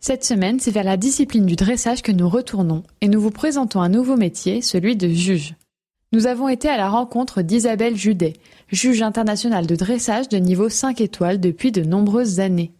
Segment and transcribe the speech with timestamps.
[0.00, 3.80] Cette semaine, c'est vers la discipline du dressage que nous retournons et nous vous présentons
[3.80, 5.54] un nouveau métier, celui de juge.
[6.12, 8.34] Nous avons été à la rencontre d'Isabelle Judet,
[8.68, 12.72] juge internationale de dressage de niveau 5 étoiles depuis de nombreuses années.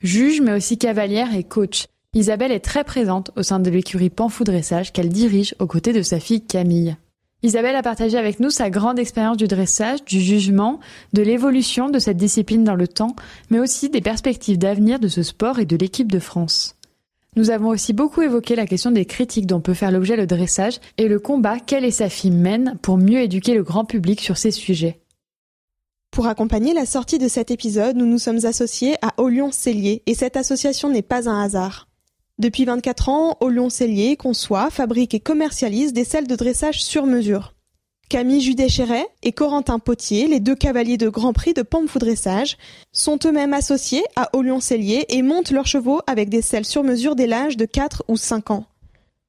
[0.00, 4.44] Juge mais aussi cavalière et coach, Isabelle est très présente au sein de l'écurie Panfou
[4.44, 6.96] Dressage qu'elle dirige aux côtés de sa fille Camille.
[7.44, 10.80] Isabelle a partagé avec nous sa grande expérience du dressage, du jugement,
[11.12, 13.14] de l'évolution de cette discipline dans le temps,
[13.50, 16.76] mais aussi des perspectives d'avenir de ce sport et de l'équipe de France.
[17.36, 20.80] Nous avons aussi beaucoup évoqué la question des critiques dont peut faire l'objet le dressage
[20.96, 24.38] et le combat qu'elle et sa fille mènent pour mieux éduquer le grand public sur
[24.38, 25.00] ces sujets.
[26.12, 30.14] Pour accompagner la sortie de cet épisode, nous nous sommes associés à Olion Cellier et
[30.14, 31.88] cette association n'est pas un hasard.
[32.38, 37.54] Depuis 24 ans, Olion Cellier conçoit, fabrique et commercialise des selles de dressage sur mesure.
[38.08, 42.56] Camille Judet-Chéret et Corentin Potier, les deux cavaliers de Grand Prix de Pamphou Dressage,
[42.90, 47.14] sont eux-mêmes associés à Olion Cellier et montent leurs chevaux avec des selles sur mesure
[47.14, 48.66] dès l'âge de 4 ou 5 ans.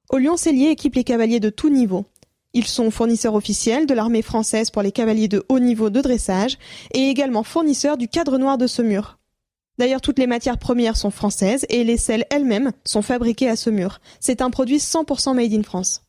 [0.09, 2.05] Olion Cellier équipe les cavaliers de tout niveau.
[2.53, 6.57] Ils sont fournisseurs officiels de l'armée française pour les cavaliers de haut niveau de dressage
[6.93, 9.19] et également fournisseurs du cadre noir de Saumur.
[9.77, 13.99] D'ailleurs, toutes les matières premières sont françaises et les selles elles-mêmes sont fabriquées à Saumur.
[14.19, 16.01] C'est un produit 100% made in France.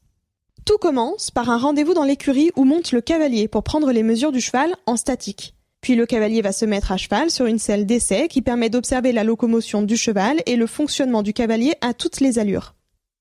[0.65, 4.33] Tout commence par un rendez-vous dans l'écurie où monte le cavalier pour prendre les mesures
[4.33, 5.55] du cheval en statique.
[5.81, 9.13] Puis le cavalier va se mettre à cheval sur une selle d'essai qui permet d'observer
[9.13, 12.75] la locomotion du cheval et le fonctionnement du cavalier à toutes les allures.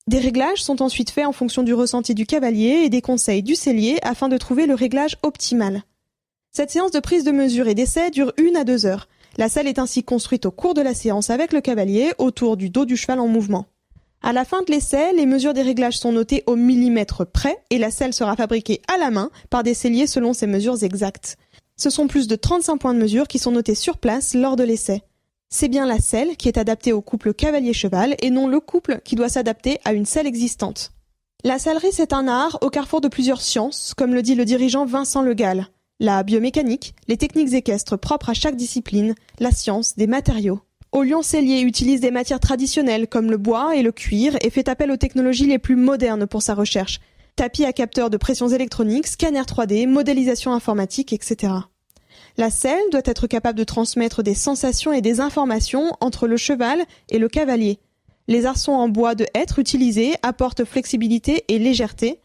[0.08, 3.56] Des réglages sont ensuite faits en fonction du ressenti du cavalier et des conseils du
[3.56, 5.84] cellier afin de trouver le réglage optimal.
[6.52, 9.08] Cette séance de prise de mesure et d'essai dure une à deux heures.
[9.38, 12.69] La selle est ainsi construite au cours de la séance avec le cavalier autour du
[12.69, 13.66] dos du cheval en mouvement.
[14.22, 17.78] À la fin de l'essai, les mesures des réglages sont notées au millimètre près et
[17.78, 21.38] la selle sera fabriquée à la main par des selliers selon ces mesures exactes.
[21.75, 24.63] Ce sont plus de 35 points de mesure qui sont notés sur place lors de
[24.63, 25.03] l'essai.
[25.50, 29.16] C'est bien la selle qui est adaptée au couple cavalier-cheval et non le couple qui
[29.16, 30.91] doit s'adapter à une selle existante.
[31.44, 34.85] La sellerie, c'est un art au carrefour de plusieurs sciences, comme le dit le dirigeant
[34.85, 35.68] Vincent Le Gall
[36.00, 40.59] la biomécanique, les techniques équestres propres à chaque discipline, la science des matériaux.
[40.94, 44.91] Lyon Cellier utilise des matières traditionnelles comme le bois et le cuir et fait appel
[44.91, 47.01] aux technologies les plus modernes pour sa recherche.
[47.35, 51.53] Tapis à capteurs de pressions électroniques, scanner 3D, modélisation informatique, etc.
[52.38, 56.81] La selle doit être capable de transmettre des sensations et des informations entre le cheval
[57.09, 57.79] et le cavalier.
[58.27, 62.22] Les arçons en bois de hêtre utilisés apportent flexibilité et légèreté,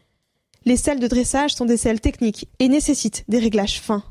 [0.65, 4.03] les selles de dressage sont des selles techniques et nécessitent des réglages fins.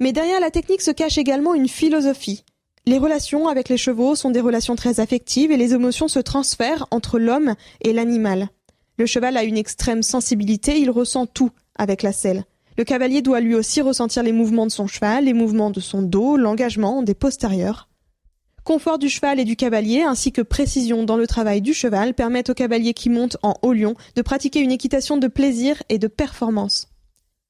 [0.00, 2.44] Mais derrière la technique se cache également une philosophie.
[2.86, 6.86] Les relations avec les chevaux sont des relations très affectives et les émotions se transfèrent
[6.90, 8.48] entre l'homme et l'animal.
[8.98, 12.44] Le cheval a une extrême sensibilité, il ressent tout avec la selle.
[12.76, 16.02] Le cavalier doit lui aussi ressentir les mouvements de son cheval, les mouvements de son
[16.02, 17.88] dos, l'engagement des postérieurs.
[18.64, 22.50] Confort du cheval et du cavalier, ainsi que précision dans le travail du cheval, permettent
[22.50, 26.06] au cavalier qui monte en haut lion de pratiquer une équitation de plaisir et de
[26.06, 26.86] performance.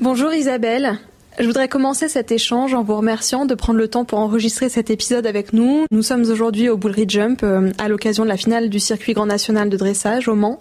[0.01, 0.99] Bonjour Isabelle.
[1.39, 4.89] Je voudrais commencer cet échange en vous remerciant de prendre le temps pour enregistrer cet
[4.89, 5.85] épisode avec nous.
[5.91, 9.27] Nous sommes aujourd'hui au Bullry Jump euh, à l'occasion de la finale du circuit grand
[9.27, 10.61] national de dressage au Mans.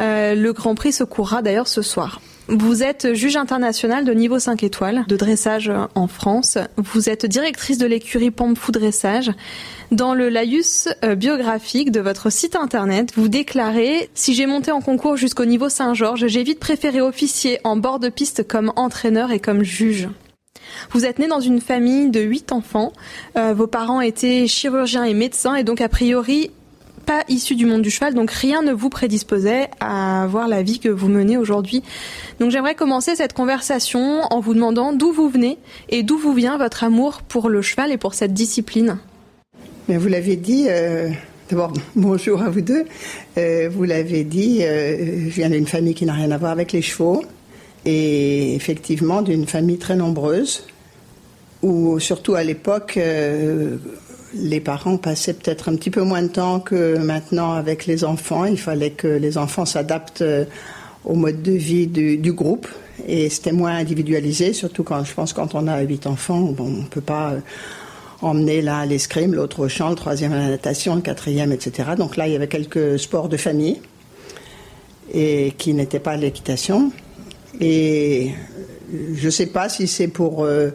[0.00, 2.20] Euh, le Grand Prix se courra d'ailleurs ce soir.
[2.50, 6.58] Vous êtes juge international de niveau 5 étoiles de dressage en France.
[6.76, 9.30] Vous êtes directrice de l'écurie Pampfou Dressage.
[9.92, 14.80] Dans le laïus euh, biographique de votre site internet, vous déclarez Si j'ai monté en
[14.80, 19.38] concours jusqu'au niveau Saint-Georges, j'ai vite préféré officier en bord de piste comme entraîneur et
[19.38, 20.08] comme juge.
[20.90, 22.92] Vous êtes né dans une famille de huit enfants.
[23.36, 26.50] Euh, vos parents étaient chirurgiens et médecins et donc a priori
[27.04, 30.78] pas issu du monde du cheval, donc rien ne vous prédisposait à avoir la vie
[30.78, 31.82] que vous menez aujourd'hui.
[32.38, 35.58] Donc j'aimerais commencer cette conversation en vous demandant d'où vous venez
[35.88, 38.98] et d'où vous vient votre amour pour le cheval et pour cette discipline.
[39.88, 41.10] Mais vous l'avez dit, euh,
[41.50, 42.84] d'abord bonjour à vous deux.
[43.38, 46.72] Euh, vous l'avez dit, euh, je viens d'une famille qui n'a rien à voir avec
[46.72, 47.24] les chevaux
[47.84, 50.66] et effectivement d'une famille très nombreuse
[51.62, 52.98] où surtout à l'époque
[54.34, 58.44] les parents passaient peut-être un petit peu moins de temps que maintenant avec les enfants.
[58.44, 60.44] Il fallait que les enfants s'adaptent euh,
[61.04, 62.68] au mode de vie du, groupe.
[63.06, 67.00] et c'était moins individualisé, surtout quand je pense quand on a huit enfants, on peut
[67.00, 67.34] pas
[68.22, 71.90] emmener l'un à l'escrime, l'autre au chant, le troisième à la natation, le quatrième, etc.
[71.96, 73.80] Donc là, il y avait quelques sports de famille
[75.12, 76.92] et qui n'étaient pas l'équitation.
[77.60, 78.32] Et
[79.14, 80.70] je ne sais pas si c'est pour euh,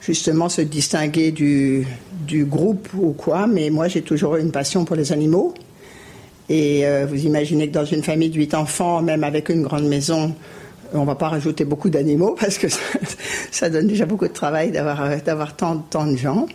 [0.00, 1.86] justement se distinguer du,
[2.32, 5.54] du, groupe ou quoi, mais moi j'ai toujours eu une passion pour les animaux.
[6.48, 9.86] Et euh, vous imaginez que dans une famille de huit enfants, même avec une grande
[9.86, 10.34] maison,
[10.92, 12.66] on va pas rajouter beaucoup d'animaux parce que
[13.50, 16.46] ça, donne déjà beaucoup de travail d'avoir, d'avoir tant, tant de gens.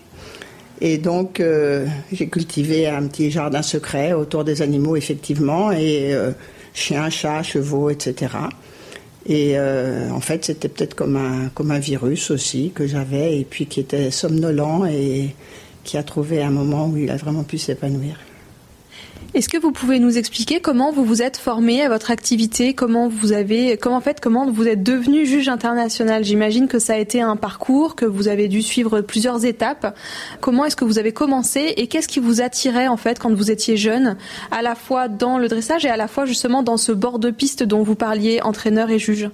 [0.80, 6.32] Et donc, euh, j'ai cultivé un petit jardin secret autour des animaux, effectivement, et euh,
[6.74, 8.28] chiens, chats, chevaux, etc.
[9.26, 13.44] Et euh, en fait, c'était peut-être comme un, comme un virus aussi que j'avais, et
[13.44, 15.36] puis qui était somnolent et
[15.88, 18.18] qui a trouvé un moment où il a vraiment pu s'épanouir.
[19.34, 23.08] Est-ce que vous pouvez nous expliquer comment vous vous êtes formé à votre activité, comment
[23.08, 26.24] vous avez, comment en fait, comment vous êtes devenu juge international?
[26.24, 29.96] J'imagine que ça a été un parcours, que vous avez dû suivre plusieurs étapes.
[30.42, 33.50] Comment est-ce que vous avez commencé et qu'est-ce qui vous attirait en fait quand vous
[33.50, 34.18] étiez jeune,
[34.52, 37.32] à la fois dans le dressage et à la fois justement dans ce bord de
[37.32, 39.30] piste dont vous parliez, entraîneur et juge?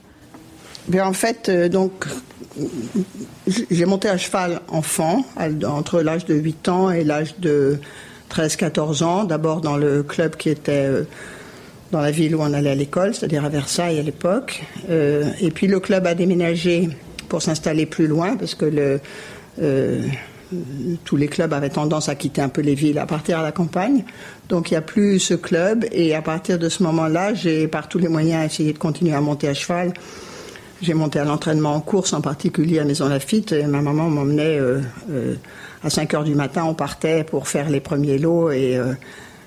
[0.87, 2.07] Bien, en fait, euh, donc,
[3.47, 5.25] j'ai monté à cheval enfant,
[5.65, 7.79] entre l'âge de 8 ans et l'âge de
[8.31, 11.03] 13-14 ans, d'abord dans le club qui était euh,
[11.91, 14.63] dans la ville où on allait à l'école, c'est-à-dire à Versailles à l'époque.
[14.89, 16.89] Euh, et puis le club a déménagé
[17.29, 18.99] pour s'installer plus loin parce que
[19.61, 20.01] euh,
[21.03, 23.51] tous les clubs avaient tendance à quitter un peu les villes, à partir à la
[23.51, 24.03] campagne.
[24.49, 27.87] Donc il n'y a plus ce club et à partir de ce moment-là, j'ai par
[27.87, 29.93] tous les moyens essayé de continuer à monter à cheval.
[30.83, 34.59] J'ai monté à l'entraînement en course, en particulier à Maison Lafitte, ma maman m'emmenait
[35.83, 38.93] à 5 heures du matin, on partait pour faire les premiers lots et euh,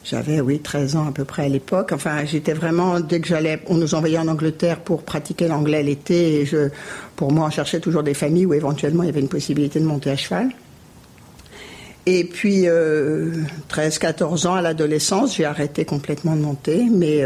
[0.05, 1.93] j'avais, oui, 13 ans à peu près à l'époque.
[1.93, 6.41] Enfin, j'étais vraiment, dès que j'allais, on nous envoyait en Angleterre pour pratiquer l'anglais l'été
[6.41, 6.69] et je,
[7.17, 9.87] pour moi, on cherchait toujours des familles où éventuellement il y avait une possibilité de
[9.87, 10.51] monter à cheval.
[12.05, 17.25] Et puis, 13-14 euh, ans à l'adolescence, j'ai arrêté complètement de monter, mais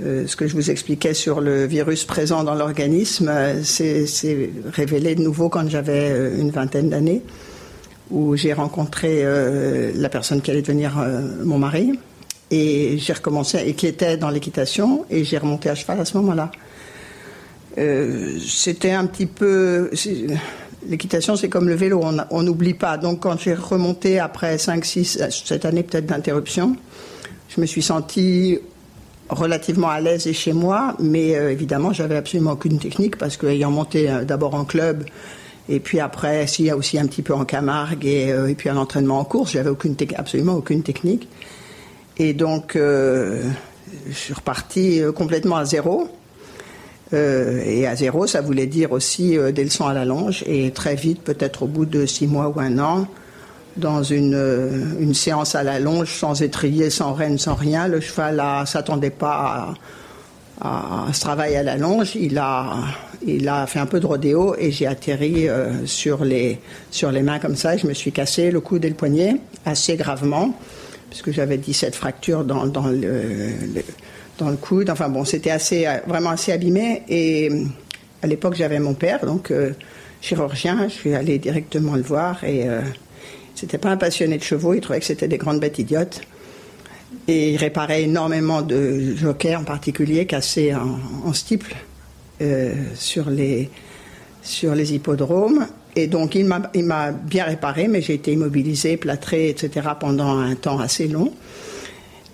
[0.00, 3.30] euh, ce que je vous expliquais sur le virus présent dans l'organisme,
[3.62, 4.06] c'est
[4.72, 7.22] révélé de nouveau quand j'avais une vingtaine d'années
[8.12, 11.98] où j'ai rencontré euh, la personne qui allait devenir euh, mon mari
[12.50, 16.16] et j'ai recommencé et qui était dans l'équitation et j'ai remonté à cheval à ce
[16.18, 16.50] moment-là.
[17.78, 19.90] Euh, c'était un petit peu
[20.86, 25.22] l'équitation c'est comme le vélo on n'oublie pas donc quand j'ai remonté après 5 6
[25.30, 26.76] cette année peut-être d'interruption
[27.48, 28.58] je me suis sentie
[29.34, 33.70] relativement à l'aise et chez moi mais évidemment j'avais absolument aucune technique parce que ayant
[33.70, 35.04] monté d'abord en club
[35.68, 38.68] et puis après, s'il y a aussi un petit peu en Camargue et, euh, puis
[38.68, 41.28] un entraînement en course, j'avais aucune absolument aucune technique.
[42.18, 43.42] Et donc, euh,
[44.08, 46.08] je suis reparti euh, complètement à zéro.
[47.12, 50.42] Euh, et à zéro, ça voulait dire aussi euh, des leçons à la longe.
[50.46, 53.06] Et très vite, peut-être au bout de six mois ou un an,
[53.76, 58.36] dans une, une séance à la longe, sans étrier, sans rêne, sans rien, le cheval
[58.36, 59.74] ne s'attendait pas
[60.60, 62.14] à, ce travail à la longe.
[62.14, 66.58] Il a fait un peu de rodéo et j'ai atterri euh, sur, les,
[67.22, 67.76] mains comme ça.
[67.76, 70.54] Je me suis cassé le coude et le poignet assez gravement,
[71.10, 74.90] puisque j'avais 17 fractures dans, le, coude.
[74.90, 75.56] Enfin bon, c'était
[76.06, 77.02] vraiment assez abîmé.
[77.08, 77.50] Et
[78.22, 79.72] à l'époque, j'avais mon père, donc euh,
[80.20, 80.88] chirurgien.
[80.88, 82.80] Je suis allé directement le voir et euh,
[83.62, 84.74] c'était pas un passionné de chevaux.
[84.74, 86.22] Il trouvait que c'était des grandes bêtes idiotes.
[87.28, 91.32] Et il réparait énormément de jockeys en particulier cassés en, en.
[92.40, 93.70] Euh, sur, les,
[94.42, 95.68] sur les hippodromes.
[95.94, 99.90] Et donc, il m'a bien réparé, mais j'ai été immobilisé, plâtré, etc.
[100.00, 101.32] pendant un temps assez long.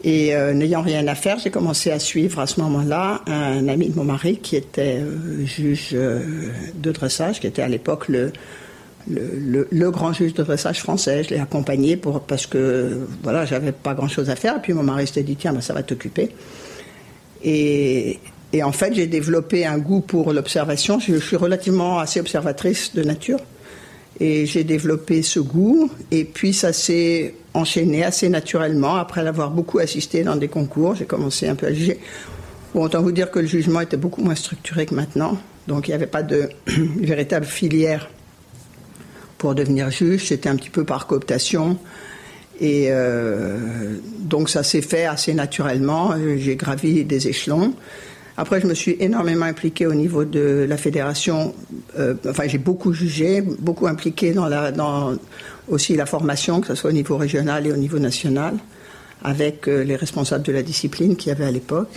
[0.04, 3.90] Et euh, n'ayant rien à faire, j'ai commencé à suivre à ce moment-là un ami
[3.90, 8.32] de mon mari qui était euh, juge de dressage, qui était à l'époque le,
[9.10, 11.24] le, grand juge de dressage français.
[11.24, 14.56] Je l'ai accompagné pour, parce que voilà, j'avais pas grand-chose à faire.
[14.56, 16.30] Et puis mon mari s'était dit tiens, ben, ça va t'occuper.
[17.44, 18.18] Et,
[18.62, 20.98] en fait, j'ai développé un goût pour l'observation.
[20.98, 23.38] Je, suis relativement assez observatrice de nature.
[24.20, 25.90] Et j'ai développé ce goût.
[26.10, 28.96] Et puis, ça s'est enchaîné assez naturellement.
[28.96, 32.00] Après l'avoir beaucoup assisté dans des concours, j'ai commencé un peu à juger.
[32.74, 35.38] Bon, autant vous dire que le jugement était beaucoup moins structuré que maintenant.
[35.68, 38.10] Donc, il n'y avait pas de véritable filière
[39.38, 40.26] pour devenir juge.
[40.26, 41.78] C'était un petit peu par cooptation.
[42.60, 46.14] Et euh, donc, ça s'est fait assez naturellement.
[46.36, 47.72] J'ai gravi des échelons.
[48.36, 51.54] Après, je me suis énormément impliquée au niveau de la fédération.
[51.98, 55.16] Euh, enfin, j'ai beaucoup jugé, beaucoup impliqué dans, la, dans
[55.68, 58.54] aussi la formation, que ce soit au niveau régional et au niveau national,
[59.24, 61.90] avec euh, les responsables de la discipline qu'il y avait à l'époque.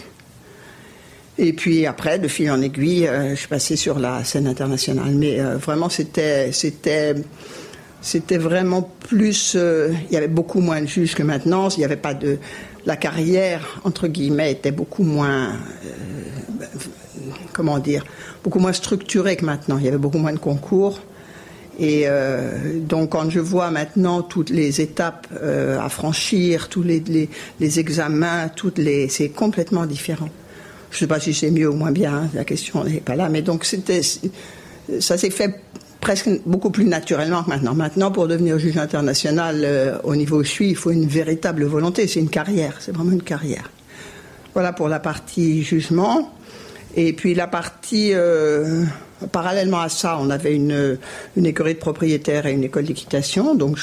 [1.43, 5.11] Et puis après, de fil en aiguille, je suis passée sur la scène internationale.
[5.15, 7.15] Mais vraiment, c'était, c'était,
[7.99, 9.55] c'était vraiment plus.
[9.55, 11.69] il y avait beaucoup moins de juges que maintenant.
[11.69, 12.37] Il n'y avait pas de.
[12.85, 15.53] La carrière entre guillemets était beaucoup moins.
[17.53, 18.05] comment dire
[18.43, 19.79] Beaucoup moins structurée que maintenant.
[19.79, 20.99] Il y avait beaucoup moins de concours.
[21.79, 27.01] Et euh, donc quand je vois maintenant toutes les étapes euh, à franchir, tous les,
[27.59, 30.29] les, examens, toutes les, c'est complètement différent.
[30.91, 33.15] Je ne sais pas si c'est mieux ou moins bien, hein, la question n'est pas
[33.15, 34.01] là, mais donc c'était,
[34.99, 35.61] ça s'est fait
[35.99, 37.73] presque beaucoup plus naturellement que maintenant.
[37.73, 42.19] Maintenant, pour devenir juge international euh, au niveau suis, il faut une véritable volonté, c'est
[42.19, 43.69] une carrière, c'est vraiment une carrière.
[44.53, 46.33] Voilà pour la partie jugement.
[46.95, 48.13] Et puis la partie
[49.27, 50.97] Parallèlement à ça, on avait une,
[51.35, 53.55] écurie de propriétaires et une école d'équitation.
[53.55, 53.77] Donc,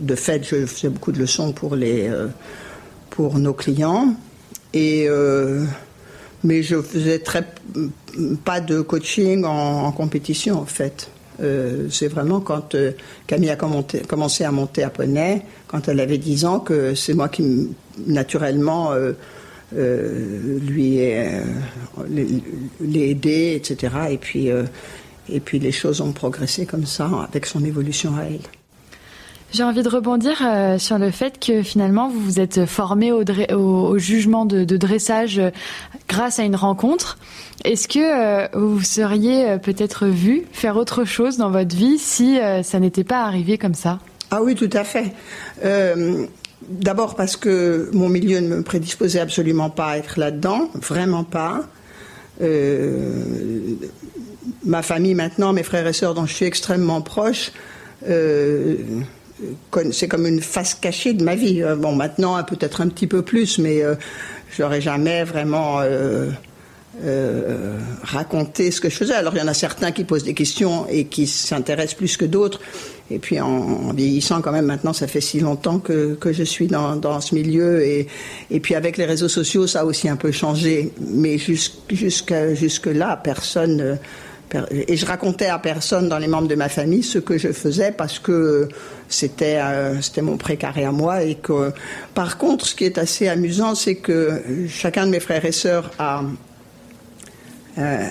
[0.00, 2.26] de fait, je faisais beaucoup de leçons pour, les, euh,
[3.10, 4.14] pour nos clients.
[4.72, 5.64] Et, euh,
[6.44, 7.44] mais je faisais très,
[8.44, 11.10] pas de coaching en, compétition, en fait.
[11.42, 12.76] Euh, c'est vraiment quand
[13.26, 17.28] Camille a commencé à monter à Poney, quand elle avait 10 ans, que c'est moi
[17.28, 17.70] qui,
[18.06, 18.92] naturellement,
[19.76, 21.42] euh, lui euh,
[22.80, 23.94] l'aider, etc.
[24.10, 24.64] Et puis, euh,
[25.28, 28.40] et puis les choses ont progressé comme ça avec son évolution à elle.
[29.54, 30.42] J'ai envie de rebondir
[30.78, 35.40] sur le fait que finalement vous vous êtes formé au, jugement de, dressage
[36.08, 37.18] grâce à une rencontre.
[37.64, 43.04] Est-ce que vous seriez peut-être vu faire autre chose dans votre vie si ça n'était
[43.04, 44.00] pas arrivé comme ça?
[44.32, 45.12] Ah oui, tout à fait.
[46.68, 51.62] D'abord parce que mon milieu ne me prédisposait absolument pas à être là-dedans, vraiment pas.
[52.40, 53.22] Euh,
[54.64, 57.52] ma famille maintenant, mes frères et sœurs dont je suis extrêmement proche,
[58.08, 58.76] euh,
[59.92, 61.62] c'est comme une face cachée de ma vie.
[61.62, 63.82] Euh, bon, maintenant peut-être un petit peu plus, mais
[64.50, 65.80] je n'aurais jamais vraiment
[68.02, 69.14] raconté ce que je faisais.
[69.14, 72.24] Alors il y en a certains qui posent des questions et qui s'intéressent plus que
[72.24, 72.60] d'autres.
[73.10, 77.20] Et puis en, vieillissant quand même, maintenant ça fait si longtemps que, je suis dans,
[77.20, 77.84] ce milieu.
[77.84, 78.08] Et,
[78.62, 80.92] puis avec les réseaux sociaux, ça a aussi un peu changé.
[81.00, 83.98] Mais jusqu'à jusque là, personne...
[84.70, 87.92] Et je racontais à personne dans les membres de ma famille ce que je faisais
[87.92, 88.68] parce que
[89.08, 91.72] c'était euh, c'était mon précaré à moi et que
[92.14, 95.90] par contre ce qui est assez amusant c'est que chacun de mes frères et sœurs
[95.98, 96.22] a
[97.78, 98.08] euh,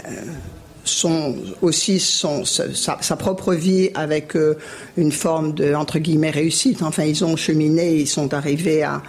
[0.83, 4.57] son, aussi son, sa, propre vie avec euh,
[4.97, 6.81] une forme de, entre guillemets, réussite.
[6.81, 9.01] Enfin, ils ont cheminé, ils sont arrivés à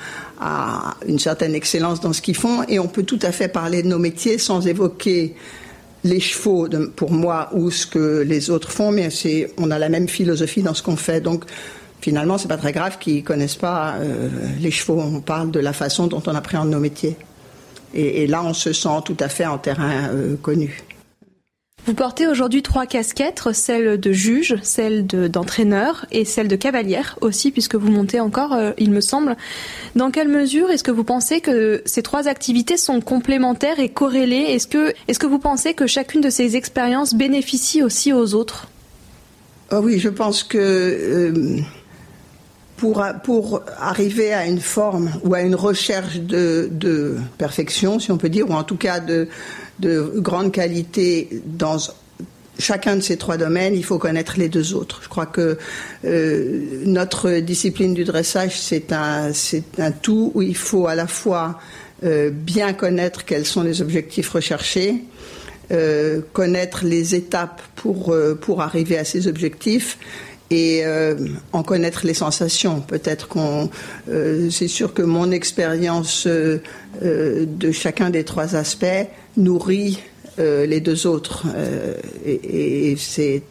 [1.07, 3.89] une certaine excellence dans ce qu'ils font et on peut tout à fait parler de
[3.89, 5.35] nos métiers sans évoquer
[6.05, 9.09] les chevaux pour moi ou ce que les autres font, mais
[9.57, 11.21] on a la même philosophie dans ce qu'on fait.
[11.21, 11.45] Donc,
[12.01, 14.29] finalement, c'est pas très grave qu'ils connaissent pas euh,
[14.61, 15.01] les chevaux.
[15.01, 17.17] On parle de la façon dont on appréhende nos métiers.
[17.95, 20.83] Et, et là, on se sent tout à fait en terrain euh, connu.
[21.87, 27.51] Vous portez aujourd'hui trois casquettes, celle de juge, celle d'entraîneur et celle de cavalière aussi,
[27.51, 29.37] puisque vous montez encore, euh, il me semble.
[29.95, 34.47] Dans quelle mesure est-ce que vous pensez que ces trois activités sont complémentaires et corrélées?
[34.49, 38.69] Est-ce que, est que vous pensez que chacune de ces expériences bénéficie aussi aux autres?
[39.71, 41.61] Oh Oui, je pense que euh,
[42.79, 48.17] pour, pour arriver à une forme ou à une recherche de, de perfection, si on
[48.17, 49.29] peut dire, ou en tout cas de
[49.81, 51.79] de grande qualité dans
[52.59, 55.01] chacun de ces trois domaines, il faut connaître les deux autres.
[55.03, 55.59] Je crois que
[56.05, 59.33] euh, notre discipline du dressage, c'est un,
[59.79, 61.59] un tout où il faut à la fois
[62.05, 65.05] euh, bien connaître quels sont les objectifs recherchés,
[65.73, 69.99] euh, connaître les étapes pour, pour arriver à ces objectifs
[70.51, 70.85] et
[71.53, 72.81] en connaître les sensations.
[72.81, 73.71] Peut-être qu'on,
[74.51, 80.01] c'est sûr que mon expérience de chacun des trois aspects nourrit
[80.41, 81.45] euh, les deux autres.
[81.55, 81.95] Euh,
[82.27, 83.43] et, c'est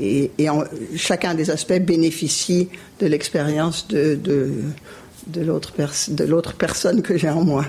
[0.00, 0.30] et,
[0.96, 2.68] chacun des aspects bénéficie
[3.00, 4.52] de l'expérience de, de,
[5.26, 7.64] de l'autre personne que j'ai en moi.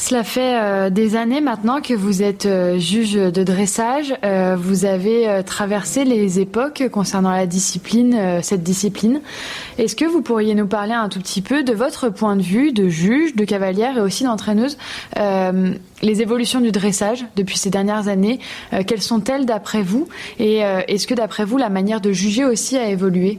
[0.00, 4.14] Cela fait euh, des années maintenant que vous êtes euh, juge de dressage.
[4.24, 9.20] Euh, vous avez traversé les époques concernant la discipline, cette discipline.
[9.76, 12.72] Est-ce que vous pourriez nous parler un tout petit peu de votre point de vue
[12.72, 14.78] de juge, de cavalière et aussi d'entraîneuse
[16.02, 18.40] les évolutions du dressage depuis ces dernières années,
[18.86, 20.08] quelles sont-elles d'après vous?
[20.38, 23.38] Et est-ce que d'après vous, la manière de juger aussi a évolué?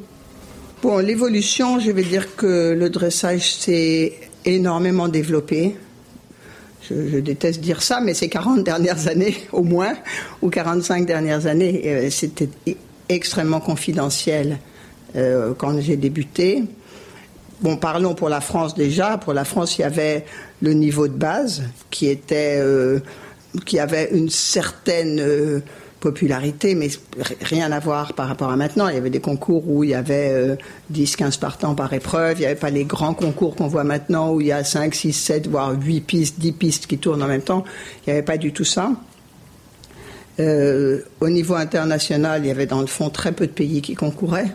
[0.84, 4.14] Bon, l'évolution, je vais dire que le dressage s'est
[4.46, 5.76] énormément développé
[7.12, 9.94] je, déteste dire ça, mais ces 40 dernières années au moins,
[10.42, 12.50] ou 45 dernières années, euh, c'était
[13.10, 14.60] extrêmement confidentiel
[15.16, 16.64] euh, quand j'ai débuté.
[17.62, 19.18] bon, parlons pour la France déjà.
[19.18, 20.26] Pour la France, il y avait
[20.62, 23.00] le niveau de base qui était, euh,
[23.66, 25.62] qui avait une certaine
[26.02, 26.90] popularité, mais
[27.42, 28.90] rien à voir par rapport à maintenant.
[28.90, 30.58] Il y avait des concours où il y avait
[30.90, 32.38] 10, 15 partants par épreuve.
[32.38, 34.94] Il n'y avait pas les grands concours qu'on voit maintenant où il y a 5,
[34.94, 37.64] 6, 7, voire 8 pistes, 10 pistes qui tournent en même temps.
[38.06, 38.92] Il n'y avait pas du tout ça.
[40.40, 44.52] au niveau international, il y avait dans le fond très peu de pays qui concouraient.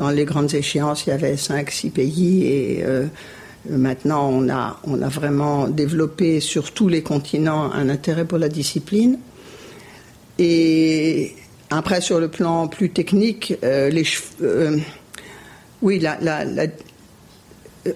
[0.00, 3.04] Dans les grandes échéances, il y avait 5-6 pays et euh,
[3.68, 8.48] maintenant on a, on a vraiment développé sur tous les continents un intérêt pour la
[8.48, 9.18] discipline.
[10.40, 11.36] Et
[11.70, 14.04] après, sur le plan plus technique, euh, les
[14.42, 14.78] euh,
[15.82, 16.18] oui, la,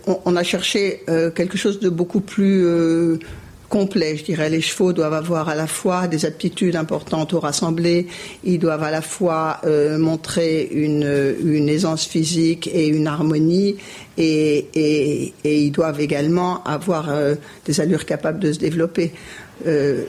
[0.06, 1.02] on, a cherché
[1.34, 3.18] quelque chose de beaucoup plus
[3.74, 4.50] complet, je dirais.
[4.50, 8.06] Les chevaux doivent avoir à la fois des aptitudes importantes au rassemblé,
[8.44, 13.74] ils doivent à la fois euh, montrer une, aisance physique et une harmonie,
[14.16, 17.34] et, ils doivent également avoir euh,
[17.64, 19.12] des allures capables de se développer.
[19.66, 20.04] Euh,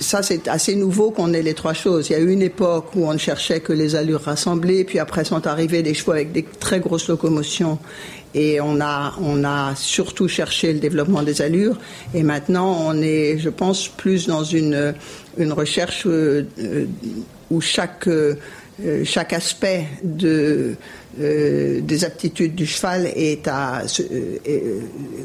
[0.00, 2.08] ça, c'est assez nouveau qu'on ait les trois choses.
[2.08, 4.98] Il y a eu une époque où on ne cherchait que les allures rassemblées, puis
[4.98, 7.78] après sont arrivés des chevaux avec des très grosses locomotions
[8.34, 11.78] et on a, on a surtout cherché le développement des allures.
[12.14, 14.94] Et maintenant, on est, je pense, plus dans une,
[15.38, 16.86] une recherche euh, euh,
[17.50, 18.36] où chaque, euh,
[19.04, 20.74] chaque aspect de,
[21.16, 23.82] des aptitudes du cheval est à,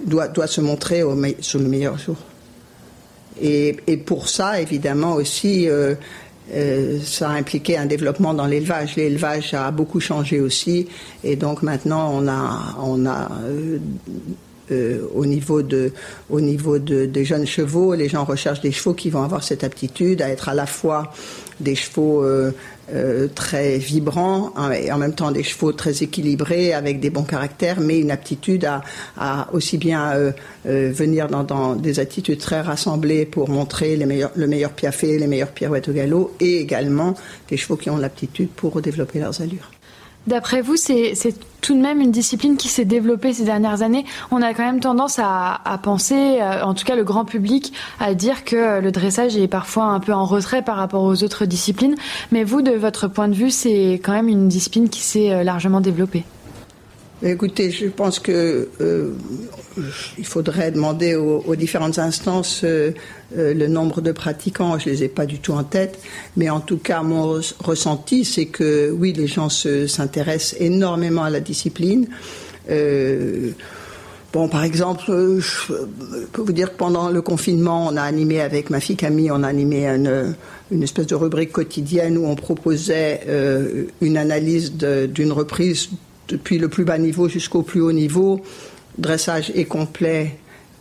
[0.08, 2.18] doit, doit se montrer au, sur le meilleur jour.
[3.42, 3.75] Et,
[4.06, 5.96] pour ça, évidemment aussi, euh,
[7.04, 8.96] ça a impliqué un développement dans l'élevage.
[8.96, 10.88] L'élevage a beaucoup changé aussi,
[11.24, 13.78] et donc maintenant on a, on a euh,
[14.72, 15.92] euh, au niveau de,
[16.30, 19.63] au niveau de, des jeunes chevaux, les gens recherchent des chevaux qui vont avoir cette
[19.63, 21.12] aptitude à être à la fois
[21.60, 22.52] des chevaux euh,
[23.34, 27.80] très vibrants hein, et en même temps des chevaux très équilibrés avec des bons caractères,
[27.80, 28.82] mais une aptitude à,
[29.17, 30.32] à aussi bien euh,
[30.65, 35.17] euh, venir dans, dans, des attitudes très rassemblées pour montrer les meilleurs, le meilleur piafé,
[35.17, 37.15] les meilleures pirouettes au galop, et également
[37.50, 39.72] des chevaux qui ont l'aptitude pour développer leurs allures.
[40.27, 41.13] D'après vous, c'est
[41.62, 44.05] tout de même une discipline qui s'est développée ces dernières années.
[44.31, 48.13] On a quand même tendance à, penser, euh, en tout cas le grand public, à
[48.13, 51.95] dire que le dressage est parfois un peu en retrait par rapport aux autres disciplines.
[52.31, 55.43] Mais vous, de votre point de vue, c'est quand même une discipline qui s'est euh,
[55.43, 56.23] largement développée.
[57.25, 59.13] Écoutez, je pense que euh,
[60.17, 62.91] il faudrait demander aux, différentes instances euh,
[63.38, 64.77] euh, le nombre de pratiquants.
[64.77, 65.99] Je les ai pas du tout en tête,
[66.36, 71.39] mais en tout cas, mon ressenti, c'est que oui, les gens s'intéressent énormément à la
[71.39, 72.07] discipline.
[72.67, 75.73] Bon, par exemple, je
[76.33, 79.43] peux vous dire que pendant le confinement, on a animé avec ma fille Camille, on
[79.43, 80.36] a animé une,
[80.81, 83.21] espèce de rubrique quotidienne où on proposait
[84.01, 85.89] une analyse d'une reprise
[86.27, 88.41] depuis le plus bas niveau jusqu'au plus haut niveau,
[88.97, 90.38] dressage et complet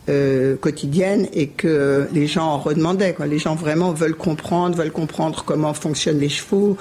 [0.09, 3.15] euh, quotidienne et que les gens en redemandaient.
[3.25, 6.77] Les gens vraiment veulent comprendre, veulent comprendre comment fonctionnent les chevaux,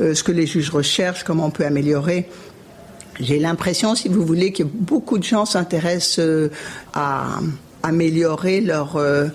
[0.00, 2.28] euh, ce que les juges recherchent, comment on peut améliorer.
[3.20, 6.50] J'ai l'impression, si vous voulez, que beaucoup de gens s'intéressent euh,
[6.94, 7.38] à
[7.82, 9.26] améliorer leur euh,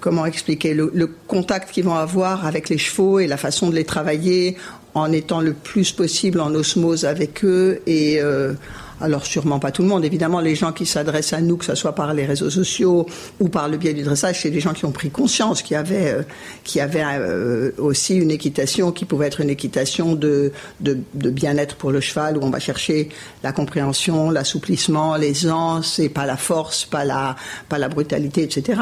[0.00, 3.84] comment expliquer le contact qu'ils vont avoir avec les chevaux et la façon de les
[3.84, 4.56] travailler
[4.94, 8.52] en étant le plus possible en osmose avec eux et euh,
[9.00, 11.74] alors sûrement pas tout le monde, évidemment les gens qui s'adressent à nous, que ce
[11.74, 13.06] soit par les réseaux sociaux
[13.40, 15.76] ou par le biais du dressage, c'est des gens qui ont pris conscience qu'il y
[15.76, 16.22] avait, euh,
[16.62, 21.30] qu'il y avait euh, aussi une équitation qui pouvait être une équitation de, de, de
[21.30, 23.08] bien-être pour le cheval, où on va chercher
[23.42, 27.36] la compréhension, l'assouplissement, l'aisance et pas la force, pas la,
[27.68, 28.80] pas la brutalité, etc.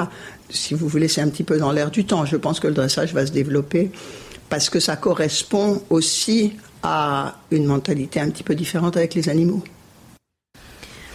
[0.51, 2.27] Si vous voulez, c'est un petit peu dans l'air du temps.
[2.27, 3.91] Je pense que le dressage va se développer
[4.53, 9.63] parce que ça correspond aussi à une mentalité un petit peu différente avec les animaux.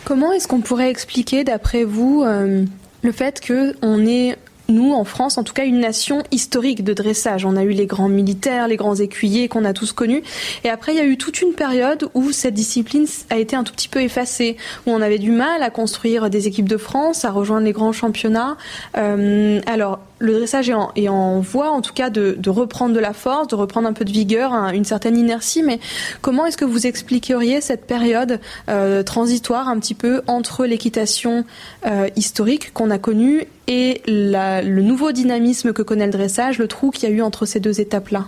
[0.06, 2.66] Comment est-ce qu'on pourrait expliquer, d'après vous, euh,
[3.04, 4.38] le fait qu'on est
[4.70, 7.46] nous, en France, en tout cas, une nation historique de dressage.
[7.46, 10.24] On a eu les grands militaires, les grands écuyers qu'on a tous connus.
[10.64, 13.64] Et après, il y a eu toute une période où cette discipline a été un
[13.64, 17.26] tout petit peu effacée, où on avait du mal à construire des équipes de France,
[17.26, 18.58] à rejoindre les grands championnats.
[18.98, 23.48] Euh, alors, le dressage est en, voie, en tout cas, de, reprendre de la force,
[23.48, 25.64] de reprendre un peu de vigueur, une certaine inertie.
[25.64, 25.80] Mais
[26.22, 31.46] comment est-ce que vous expliqueriez cette période euh, transitoire un petit peu entre l'équitation
[31.86, 36.68] euh, historique qu'on a connue et la, le nouveau dynamisme que connaît le dressage, le
[36.68, 38.28] trou qu'il y a eu entre ces deux étapes-là?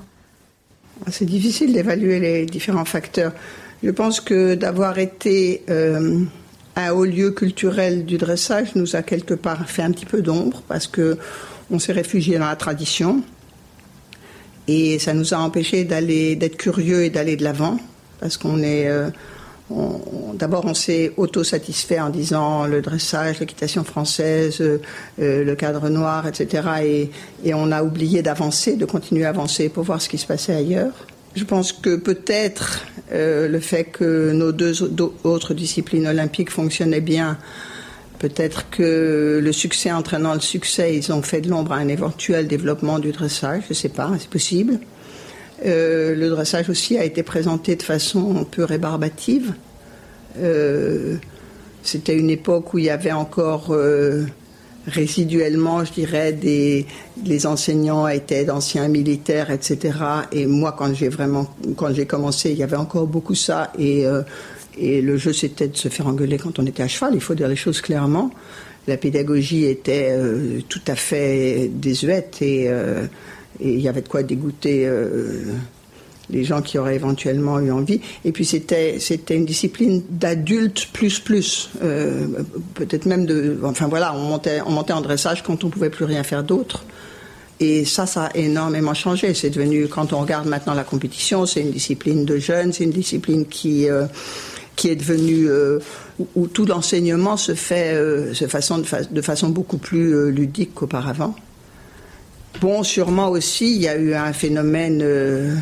[1.10, 3.34] C'est difficile d'évaluer les différents facteurs.
[3.84, 6.20] Je pense que d'avoir été euh,
[6.76, 10.64] un haut lieu culturel du dressage nous a quelque part fait un petit peu d'ombre
[10.68, 11.18] parce que
[11.72, 13.22] on s'est réfugié dans la tradition
[14.68, 17.78] et ça nous a empêché d'être curieux et d'aller de l'avant
[18.20, 19.10] parce qu'on est euh,
[20.34, 24.80] D'abord, on s'est auto-satisfait en disant le dressage, l'équitation française, euh,
[25.18, 26.68] le cadre noir, etc.
[26.84, 27.12] Et,
[27.44, 30.56] et on a oublié d'avancer, de continuer à avancer pour voir ce qui se passait
[30.56, 30.94] ailleurs.
[31.36, 34.84] Je pense que peut-être euh, le fait que nos deux
[35.24, 37.38] autres disciplines olympiques fonctionnaient bien,
[38.18, 42.48] peut-être que le succès entraînant le succès, ils ont fait de l'ombre à un éventuel
[42.48, 44.80] développement du dressage, je ne sais pas, c'est possible.
[45.66, 49.54] Euh, le dressage aussi a été présenté de façon peu rébarbative.
[50.38, 51.16] Euh,
[51.84, 54.26] c'était une époque où il y avait encore euh,
[54.88, 56.86] résiduellement, je dirais, des,
[57.26, 59.98] les enseignants étaient d'anciens militaires, etc.
[60.32, 63.72] Et moi, quand j'ai vraiment, quand j'ai commencé, il y avait encore beaucoup ça.
[63.78, 64.06] Et,
[64.78, 67.16] et le jeu, c'était de se faire engueuler quand on était à cheval.
[67.16, 68.32] Il faut dire les choses clairement.
[68.88, 70.16] La pédagogie était
[70.70, 72.70] tout à fait désuète et
[73.62, 75.44] et il y avait de quoi dégoûter euh,
[76.30, 78.02] les gens qui auraient éventuellement eu envie.
[78.24, 82.28] Et puis c'était c'était une discipline d'adultes plus plus, euh,
[82.76, 83.60] peut-être même de.
[83.64, 86.86] Enfin voilà, on montait on montait en dressage quand on pouvait plus rien faire d'autre.
[87.62, 89.34] Et ça, ça a énormément changé.
[89.34, 92.92] C'est devenu, quand on regarde maintenant la compétition, c'est une discipline de jeunes, c'est une
[92.92, 94.06] discipline qui euh,
[94.78, 95.50] qui est devenue
[96.38, 97.94] où, tout l'enseignement se fait
[98.48, 98.78] façon
[99.12, 101.36] de façon beaucoup plus ludique qu'auparavant.
[102.62, 105.56] Bon, sûrement aussi, il y a eu un phénomène euh,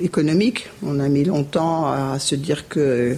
[0.00, 0.68] économique.
[0.84, 3.16] On a mis longtemps à se dire que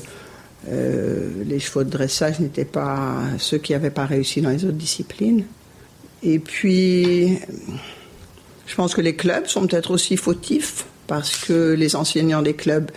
[0.70, 4.76] euh, les chevaux de dressage n'étaient pas ceux qui n'avaient pas réussi dans les autres
[4.76, 5.44] disciplines.
[6.22, 7.38] Et puis,
[8.66, 12.90] je pense que les clubs sont peut-être aussi fautifs parce que les enseignants des clubs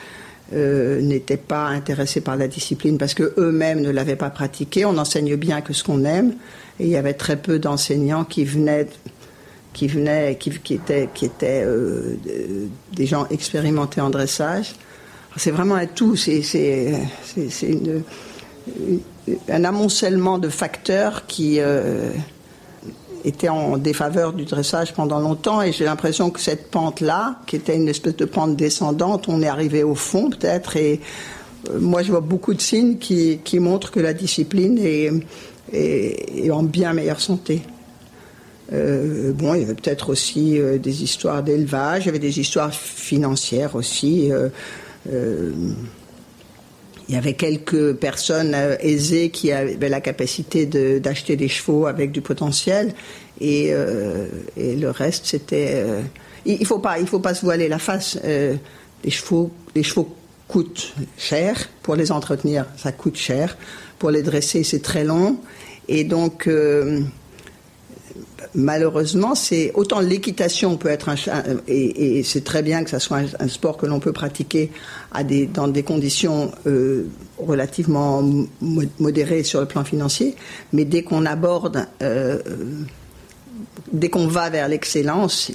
[0.53, 4.85] euh, n'étaient pas intéressés par la discipline parce que eux-mêmes ne l'avaient pas pratiquée.
[4.85, 6.33] On enseigne bien que ce qu'on aime
[6.79, 8.87] et il y avait très peu d'enseignants qui venaient
[9.73, 12.17] qui venaient, qui, étaient, qui étaient euh,
[12.93, 14.73] des gens expérimentés en dressage.
[15.37, 16.93] C'est vraiment un tout, c'est
[19.49, 22.09] un amoncellement de facteurs qui euh,
[23.23, 27.77] étaient en défaveur du dressage pendant longtemps et j'ai l'impression que cette pente-là, qui était
[27.77, 30.99] une espèce de pente descendante, on est arrivé au fond peut-être et
[31.69, 34.77] euh, moi je vois beaucoup de signes qui, montrent que la discipline
[35.71, 37.61] est en bien meilleure santé.
[38.73, 42.39] Euh, bon, il y avait peut-être aussi euh, des histoires d'élevage, il y avait des
[42.39, 44.31] histoires financières aussi.
[44.31, 44.49] Euh,
[47.09, 52.21] il y avait quelques personnes aisées qui avaient la capacité d'acheter des chevaux avec du
[52.21, 52.93] potentiel,
[53.41, 55.83] et, le reste c'était.
[56.45, 58.17] il faut pas, faut pas se voiler la face.
[58.23, 60.15] les chevaux, les chevaux
[60.47, 63.57] coûtent cher pour les entretenir, ça coûte cher.
[63.99, 65.37] Pour les dresser, c'est très long,
[65.89, 66.47] et donc
[68.55, 71.15] malheureusement, c'est autant l'équitation peut être un,
[71.67, 74.71] et, c'est très bien que ça soit un, sport que l'on peut pratiquer
[75.53, 78.23] dans des conditions euh, relativement
[78.99, 80.35] modérées sur le plan financier,
[80.73, 82.39] mais dès qu'on aborde, euh,
[83.91, 85.51] dès qu'on va vers l'excellence,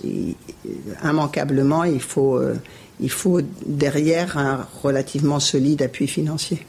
[1.05, 2.55] immanquablement, euh,
[3.01, 6.67] il faut derrière un relativement solide appui financier.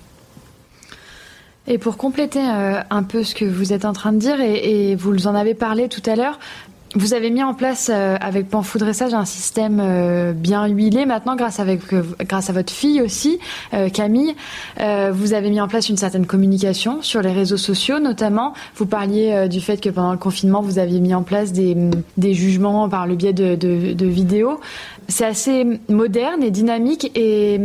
[1.67, 4.91] Et pour compléter euh, un peu ce que vous êtes en train de dire, et,
[4.91, 6.39] et vous en avez parlé tout à l'heure,
[6.95, 11.35] vous avez mis en place euh, avec Panfou Dressage un système euh, bien huilé maintenant
[11.35, 13.39] grâce, à votre fille aussi,
[13.93, 14.33] Camille.
[15.11, 18.53] vous avez mis en place une certaine communication sur les réseaux sociaux notamment.
[18.75, 22.87] Vous parliez du fait que pendant le confinement, vous aviez mis en place des, jugements
[22.87, 24.59] par le biais de, de vidéos
[25.07, 27.59] c'est assez moderne et dynamique et,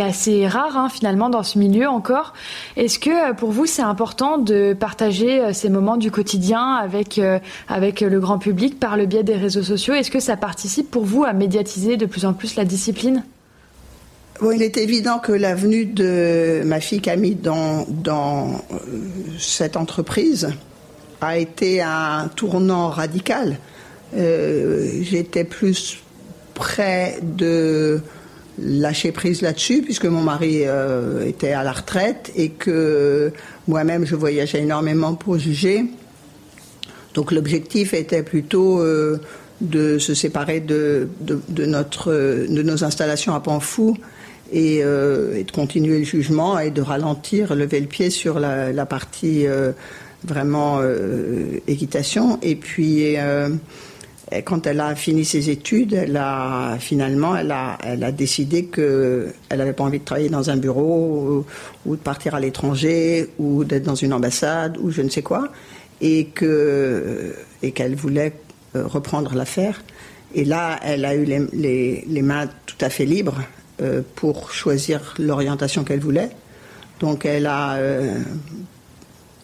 [0.00, 2.34] assez rare hein, finalement dans ce milieu encore.
[2.76, 7.18] Est-ce que euh, pour vous c'est important de partager euh, ces moments du quotidien avec,
[7.18, 9.94] euh, avec le grand public par le biais des réseaux sociaux?
[9.94, 13.24] Est-ce que ça participe pour vous à médiatiser de plus en plus la discipline?
[14.40, 18.60] Bon, il est évident que la venue de ma fille Camille dans, dans
[19.38, 20.50] cette entreprise
[21.20, 23.58] a été un tournant radical.
[24.14, 26.02] J'étais plus
[26.62, 28.00] près de
[28.56, 33.32] lâcher prise là-dessus, puisque mon mari euh, était à la retraite et que
[33.66, 35.86] moi-même je voyageais énormément pour juger.
[37.14, 39.20] Donc l'objectif était plutôt euh,
[39.60, 41.08] de se séparer de,
[41.66, 43.96] notre, de nos installations à Panfou
[44.52, 48.72] et, euh, et, de continuer le jugement et de ralentir, lever le pied sur la,
[48.72, 49.46] la partie
[50.24, 50.80] vraiment
[51.66, 52.38] équitation.
[52.40, 53.16] Et puis
[54.40, 59.28] quand elle a fini ses études, elle a finalement, elle a, elle a décidé que
[59.50, 61.44] elle n'avait pas envie de travailler dans un bureau
[61.84, 65.48] ou, de partir à l'étranger ou d'être dans une ambassade ou je ne sais quoi,
[66.00, 68.32] et que et qu'elle voulait
[68.74, 69.82] euh, reprendre l'affaire.
[70.34, 73.42] Et là, elle a eu les, les, mains tout à fait libres
[73.82, 76.30] euh, pour choisir l'orientation qu'elle voulait.
[77.00, 77.78] Donc elle a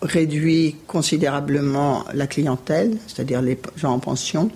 [0.01, 4.51] réduit considérablement la clientèle, c'est-à-dire les gens en pension,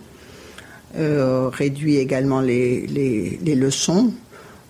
[0.94, 4.12] réduit également les, les, leçons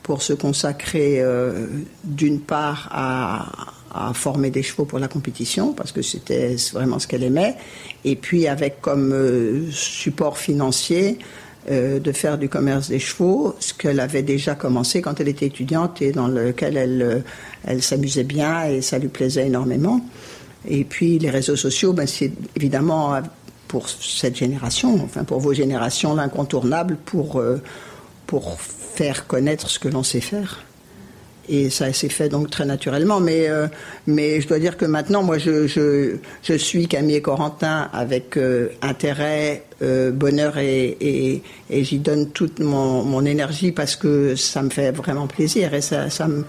[0.02, 1.22] pour se consacrer
[2.04, 7.22] d'une part à, former des chevaux pour la compétition parce que c'était vraiment ce qu'elle
[7.22, 7.56] aimait.
[8.04, 11.18] Et puis avec comme euh, support financier
[11.70, 15.46] euh, de faire du commerce des chevaux, ce qu'elle avait déjà commencé quand elle était
[15.46, 17.18] étudiante et dans lequel elle, euh,
[17.64, 20.00] elle s'amusait bien et ça lui plaisait énormément.
[20.66, 23.14] Et puis les réseaux sociaux, ben, c'est évidemment
[23.72, 27.42] pour cette génération, enfin pour vos générations, l'incontournable pour,
[28.26, 30.50] pour faire connaître ce que l'on sait faire.
[31.48, 33.20] Et ça s'est fait donc très naturellement.
[33.20, 33.66] Mais, euh,
[34.06, 38.68] mais je dois dire que maintenant, moi, je, je, suis Camille et Corentin avec euh,
[38.80, 44.62] intérêt, euh, bonheur et, et, et j'y donne toute mon, mon, énergie parce que ça
[44.62, 45.74] me fait vraiment plaisir.
[45.74, 46.44] Et ça, ça, me,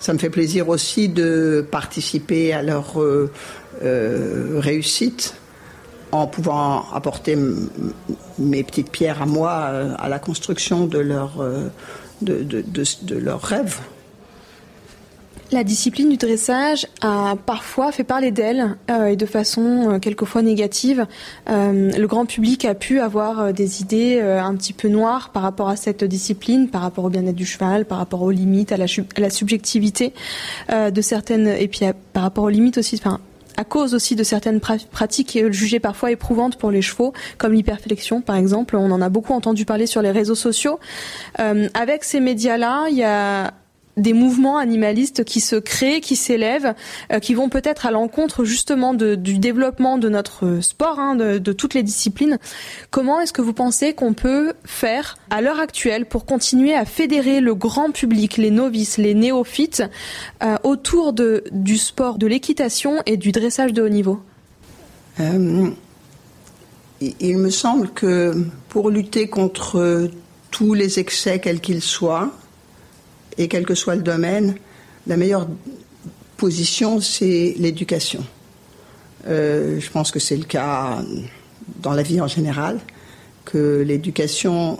[0.00, 2.96] ça me fait plaisir aussi de participer à leur
[3.80, 5.34] réussite
[6.12, 7.36] en pouvant apporter
[8.38, 9.52] mes petites pierres à moi
[9.98, 11.42] à la construction de leur,
[12.22, 12.64] de, de,
[13.02, 13.80] de, leurs rêves.
[15.52, 20.40] La discipline du dressage a parfois fait parler d'elle euh, et de façon euh, quelquefois
[20.40, 21.06] négative.
[21.50, 25.68] Euh, le grand public a pu avoir des idées un petit peu noires par rapport
[25.68, 28.86] à cette discipline, par rapport au bien-être du cheval, par rapport aux limites, à la,
[29.18, 30.14] la subjectivité
[30.70, 31.80] de certaines, et puis
[32.14, 32.98] par rapport aux limites aussi,
[33.56, 38.36] à cause aussi de certaines pratiques jugées parfois éprouvantes pour les chevaux, comme l'hyperflexion par
[38.36, 38.76] exemple.
[38.76, 40.78] On en a beaucoup entendu parler sur les réseaux sociaux.
[41.38, 43.52] avec ces médias-là, il y a
[43.96, 46.74] des mouvements animalistes qui se créent, qui s'élèvent,
[47.12, 51.52] euh, qui vont peut-être à l'encontre justement du développement de notre sport, hein, de, de,
[51.52, 52.38] toutes les disciplines.
[52.90, 57.40] Comment est-ce que vous pensez qu'on peut faire à l'heure actuelle pour continuer à fédérer
[57.40, 59.82] le grand public, les novices, les néophytes,
[60.42, 64.20] euh, autour de, du sport de l'équitation et du dressage de haut niveau?
[65.20, 65.70] Euh,
[67.20, 68.32] Il me semble que
[68.68, 70.08] pour lutter contre
[70.50, 72.30] tous les excès, quels qu'ils soient,
[73.38, 74.56] et quel que soit le domaine,
[75.06, 75.48] la meilleure
[76.36, 78.24] position, c'est l'éducation.
[79.28, 81.02] Euh, je pense que c'est le cas
[81.80, 82.80] dans la vie en général,
[83.44, 84.78] que l'éducation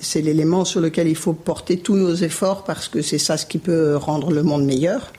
[0.00, 3.46] c'est l'élément sur lequel il faut porter tous nos efforts parce que c'est ça ce
[3.46, 5.12] qui peut rendre le monde meilleur.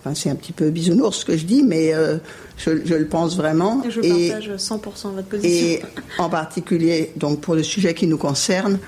[0.00, 2.18] Enfin, c'est un petit peu bisounours ce que je dis, mais euh,
[2.56, 3.82] je, le pense vraiment.
[3.88, 5.50] Je partage 100% votre position.
[5.50, 5.80] Et
[6.18, 8.78] en particulier, donc pour le sujet qui nous concerne,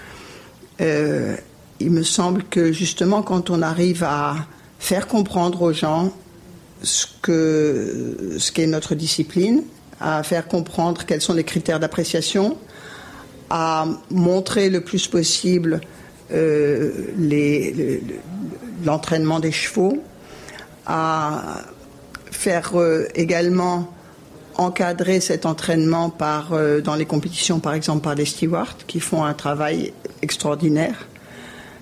[0.81, 1.37] euh,
[1.85, 4.37] il me semble que justement quand on arrive à
[4.79, 6.13] faire comprendre aux gens
[6.83, 9.63] ce que ce qu'est notre discipline,
[10.01, 12.57] à faire comprendre quels sont les critères d'appréciation,
[13.51, 15.81] à montrer le plus possible
[16.33, 16.91] euh,
[18.85, 20.03] l'entraînement des chevaux,
[20.87, 21.63] à
[22.31, 23.93] faire euh, également
[24.57, 29.25] encadrer cet entraînement par, euh, dans les compétitions, par exemple par les stewards, qui font
[29.25, 29.93] un travail
[30.23, 31.07] extraordinaire.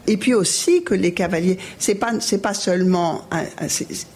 [0.07, 3.23] Et puis aussi que les cavaliers, c'est pas c'est pas seulement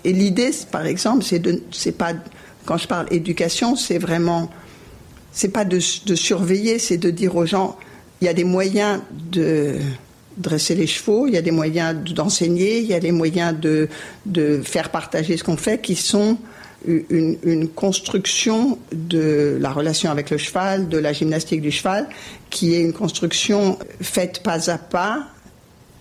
[0.04, 2.12] et l'idée par exemple c'est de c'est pas
[2.64, 4.50] quand je parle éducation c'est vraiment
[5.30, 7.76] c'est pas de, surveiller c'est de dire aux gens
[8.20, 9.76] il y a des moyens de
[10.38, 13.88] dresser les chevaux, il y a des moyens d'enseigner, il y a des moyens de,
[14.26, 16.36] de faire partager ce qu'on fait qui sont
[16.86, 22.08] une, construction de la relation avec le cheval, de la gymnastique du cheval,
[22.50, 25.26] qui est une construction faite pas à pas,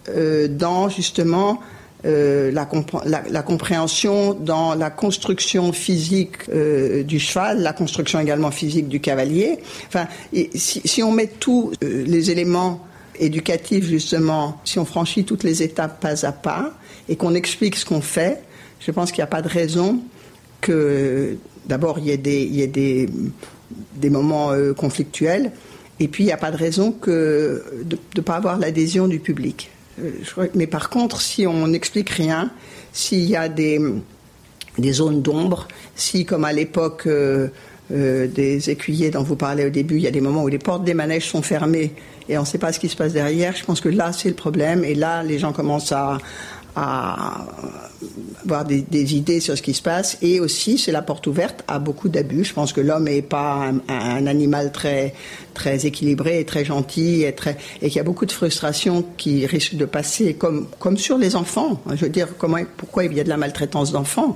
[0.07, 1.61] dans justement
[2.05, 8.99] euh, la, compréhension dans la construction physique euh, du cheval, la construction également physique du
[8.99, 9.57] cavalier.
[9.87, 10.05] Enfin,
[10.53, 12.85] si, on met tous les éléments
[13.19, 16.73] éducatifs justement, si on franchit toutes les étapes pas à pas
[17.09, 18.43] et qu'on explique ce qu'on fait,
[18.81, 19.99] je pense qu'il n'y a pas de raison
[20.61, 25.51] que d'abord il y ait des, moments conflictuels
[25.99, 27.63] et puis il n'y a pas de raison de
[28.15, 29.71] ne pas avoir l'adhésion du public.
[29.99, 32.51] Euh, mais par contre, si on n'explique rien,
[32.91, 33.79] s'il y a des,
[34.77, 37.47] des zones d'ombre, si, comme à l'époque euh,
[37.91, 40.59] euh, des écuyers dont vous parlez au début, il y a des moments où les
[40.59, 41.93] portes des manèges sont fermées
[42.27, 44.29] et on ne sait pas ce qui se passe derrière, je pense que là, c'est
[44.29, 44.83] le problème.
[44.83, 46.17] Et là, les gens commencent à,
[46.75, 47.45] à
[48.43, 48.83] avoir des,
[49.15, 50.17] idées sur ce qui se passe.
[50.21, 52.43] Et aussi, c'est la porte ouverte à beaucoup d'abus.
[52.43, 55.13] Je pense que l'homme n'est pas un, animal très,
[55.53, 57.35] très équilibré et très gentil et,
[57.81, 61.35] et qu'il y a beaucoup de frustrations qui risquent de passer comme, comme sur les
[61.35, 61.81] enfants.
[61.95, 64.35] Je veux dire, comment, pourquoi il y a de la maltraitance d'enfants?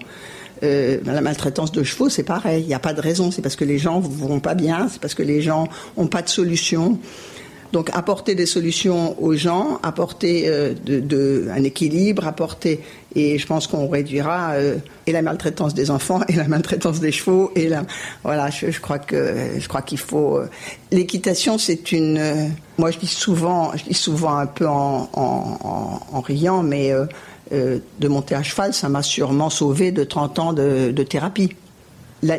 [0.64, 2.64] Euh, la maltraitance de chevaux, c'est pareil.
[2.64, 3.32] Il n'y a pas de raison.
[3.32, 4.88] C'est parce que les gens vont pas bien.
[4.90, 7.00] C'est parce que les gens ont pas de solution.
[7.72, 10.74] Donc apporter des solutions aux gens, apporter euh,
[11.56, 12.82] un équilibre, apporter
[13.16, 17.12] et je pense qu'on réduira euh, et la maltraitance des enfants et la maltraitance des
[17.12, 17.84] chevaux et la
[18.24, 20.50] voilà je, crois que je qu'il faut euh,
[20.92, 26.22] l'équitation c'est une moi je dis souvent je dis souvent un peu en, en, en,
[26.22, 26.92] riant mais
[27.52, 31.56] de monter à cheval ça m'a sûrement sauvé de 30 ans de, de thérapie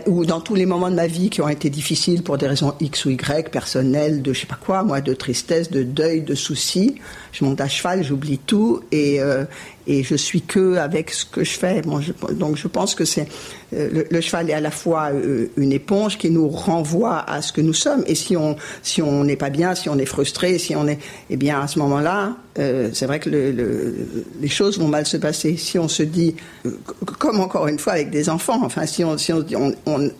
[0.07, 2.75] ou dans tous les moments de ma vie qui ont été difficiles pour des raisons
[2.81, 6.35] X ou Y, personnelles, de je sais pas quoi, moi, de tristesse, de deuil, de
[6.35, 6.97] soucis,
[7.33, 9.45] je monte à cheval, j'oublie tout et, euh,
[9.87, 11.83] et je suis que avec ce que je fais.
[12.33, 13.27] Donc je pense que c'est
[13.75, 17.53] euh, le, cheval est à la fois euh, une éponge qui nous renvoie à ce
[17.53, 18.05] que nous sommes.
[18.07, 20.99] Et si on si on n'est pas bien, si on est frustré, si on est,
[21.31, 23.97] eh bien à ce moment-là, euh, c'est vrai que le,
[24.41, 25.57] les choses vont mal se passer.
[25.57, 26.37] Si on se dit,
[27.19, 29.75] comme encore une fois avec des enfants, enfin si on si on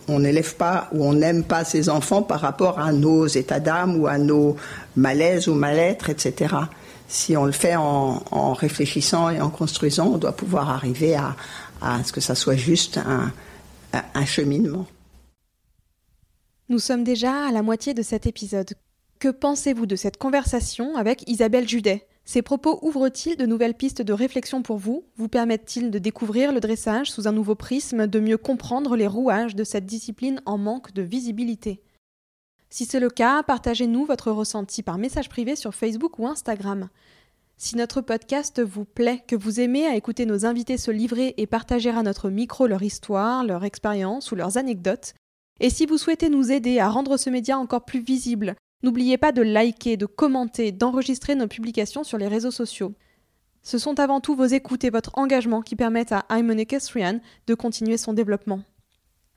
[0.07, 3.99] on n'élève pas ou on n'aime pas ses enfants par rapport à nos états d'âme
[3.99, 4.55] ou à nos
[4.95, 6.55] malaises ou mal-être, etc
[7.11, 11.35] si on le fait en, réfléchissant et en construisant, on doit pouvoir arriver à,
[12.03, 13.31] ce que ça soit juste un,
[13.93, 14.87] un cheminement.
[16.69, 18.73] Nous sommes déjà à la moitié de cet épisode.
[19.19, 22.07] Que pensez-vous de cette conversation avec Isabelle Judet?
[22.23, 25.03] Ces propos ouvrent-ils de nouvelles pistes de réflexion pour vous?
[25.17, 29.55] Vous permettent-ils de découvrir le dressage sous un nouveau prisme, de mieux comprendre les rouages
[29.55, 31.81] de cette discipline en manque de visibilité?
[32.73, 36.87] Si c'est le cas, partagez-nous votre ressenti par message privé sur Facebook ou Instagram.
[37.57, 41.47] Si notre podcast vous plaît, que vous aimez à écouter nos invités se livrer et
[41.47, 45.15] partager à notre micro leur histoire, leur expérience ou leurs anecdotes,
[45.59, 49.33] et si vous souhaitez nous aider à rendre ce média encore plus visible, n'oubliez pas
[49.33, 52.93] de liker, de commenter, d'enregistrer nos publications sur les réseaux sociaux.
[53.63, 56.47] Ce sont avant tout vos écoutes et votre engagement qui permettent à I'm
[57.47, 58.61] de continuer son développement.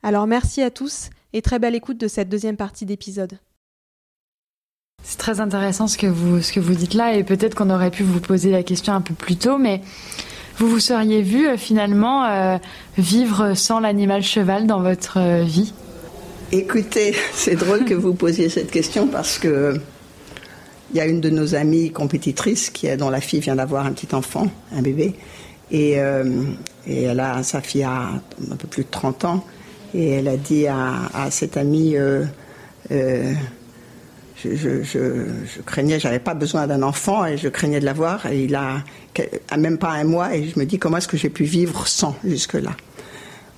[0.03, 3.37] Alors merci à tous et très belle écoute de cette deuxième partie d'épisode.
[5.03, 7.91] C'est très intéressant ce que vous, ce que vous dites là et peut-être qu'on aurait
[7.91, 9.81] pu vous poser la question un peu plus tôt, mais
[10.57, 12.57] vous vous seriez vu euh, finalement euh,
[12.97, 15.73] vivre sans l'animal cheval dans votre euh, vie?
[16.53, 19.77] Écoutez, c'est drôle que vous posiez cette question parce que
[20.91, 23.91] il y a une de nos amies compétitrices qui dont la fille vient d'avoir un
[23.91, 25.15] petit enfant, un bébé,
[25.71, 25.97] et,
[26.85, 28.11] et elle a sa fille a
[28.51, 29.43] un peu plus de 30 ans
[29.95, 32.25] et elle a dit à, cette amie, euh,
[32.91, 33.33] euh,
[34.43, 38.25] je, je, craignais, j'avais pas besoin d'un enfant et je craignais de l'avoir.
[38.25, 38.83] Et il a,
[39.57, 42.15] même pas un mois, et je me dis comment est-ce que j'ai pu vivre sans
[42.25, 42.71] jusque-là?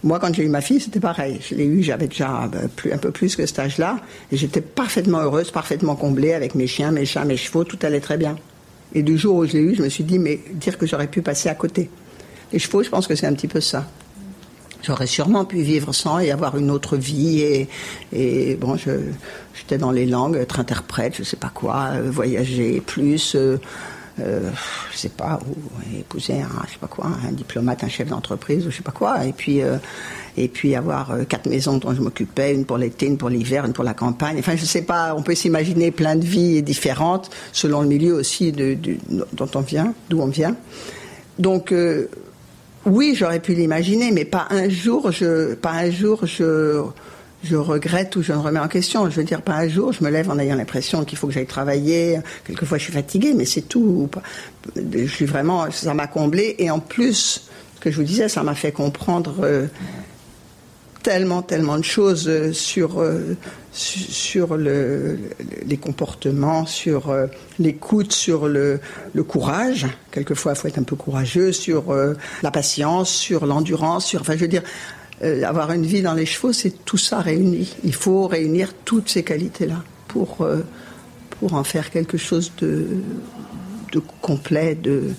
[0.03, 1.39] Moi, quand j'ai eu ma fille, c'était pareil.
[1.41, 3.99] Je l'ai eu, j'avais déjà euh, plus, un peu plus que cet âge-là,
[4.31, 7.99] et j'étais parfaitement heureuse, parfaitement comblée avec mes chiens, mes chats, mes chevaux, tout allait
[7.99, 8.35] très bien.
[8.93, 11.07] Et du jour où je l'ai eu, je me suis dit, mais dire que j'aurais
[11.07, 11.89] pu passer à côté.
[12.53, 13.87] Les chevaux, je pense que c'est un petit peu ça.
[14.87, 17.67] J'aurais sûrement pu vivre sans et avoir une autre vie.
[18.13, 23.35] Et, bon, j'étais dans les langues, être interprète, je sais pas quoi, euh, voyager plus.
[23.35, 23.57] Euh,
[24.21, 24.49] euh,
[24.93, 28.65] je sais pas, ou épouser un, je sais pas quoi, un diplomate, un chef d'entreprise,
[28.65, 29.75] ou je sais pas quoi, et puis euh,
[30.37, 33.73] et puis avoir quatre maisons dont je m'occupais, une pour l'été, une pour l'hiver, une
[33.73, 34.37] pour la campagne.
[34.39, 38.53] Enfin, je sais pas, on peut s'imaginer plein de vies différentes selon le milieu aussi
[38.53, 38.77] de,
[39.33, 40.55] dont on vient, d'où on vient.
[41.37, 41.73] Donc
[42.87, 46.83] oui, j'aurais pu l'imaginer, mais pas un jour, je, pas un jour, je,
[47.55, 49.09] regrette ou je me remets en question.
[49.09, 51.33] Je veux dire, pas un jour, je me lève en ayant l'impression qu'il faut que
[51.33, 52.19] j'aille travailler.
[52.45, 54.09] Quelquefois, je suis fatiguée, mais c'est tout.
[54.75, 56.55] Je suis vraiment, ça m'a comblé.
[56.59, 59.67] Et en plus, ce que je vous disais, ça m'a fait comprendre euh,
[61.07, 63.37] tellement, tellement de choses euh, sur, euh,
[63.71, 65.17] sur le,
[65.65, 67.27] les comportements, sur euh,
[67.59, 68.81] l'écoute, sur le,
[69.13, 69.87] le, courage.
[70.11, 71.95] Quelquefois, il faut être un peu courageux, sur
[72.43, 74.19] la patience, sur l'endurance, sur.
[74.19, 74.63] Enfin, je veux dire,
[75.45, 77.73] avoir une vie dans les chevaux, c'est tout ça réuni.
[77.85, 80.45] Il faut réunir toutes ces qualités-là pour,
[81.39, 82.85] pour en faire quelque chose de,
[83.93, 85.11] de complet, de,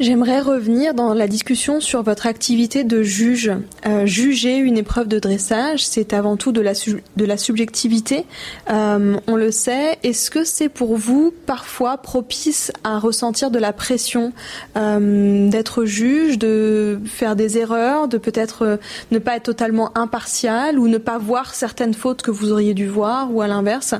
[0.00, 3.52] J'aimerais revenir dans la discussion sur votre activité de juge.
[3.86, 8.24] Euh, juger une épreuve de dressage, c'est avant tout de la, de la subjectivité.
[8.70, 9.98] Euh, on le sait.
[10.02, 14.32] Est-ce que c'est pour vous parfois propice à ressentir de la pression
[14.78, 18.76] euh, d'être juge, de faire des erreurs, de peut-être euh,
[19.10, 22.86] ne pas être totalement impartial ou ne pas voir certaines fautes que vous auriez dû
[22.86, 23.94] voir ou à l'inverse?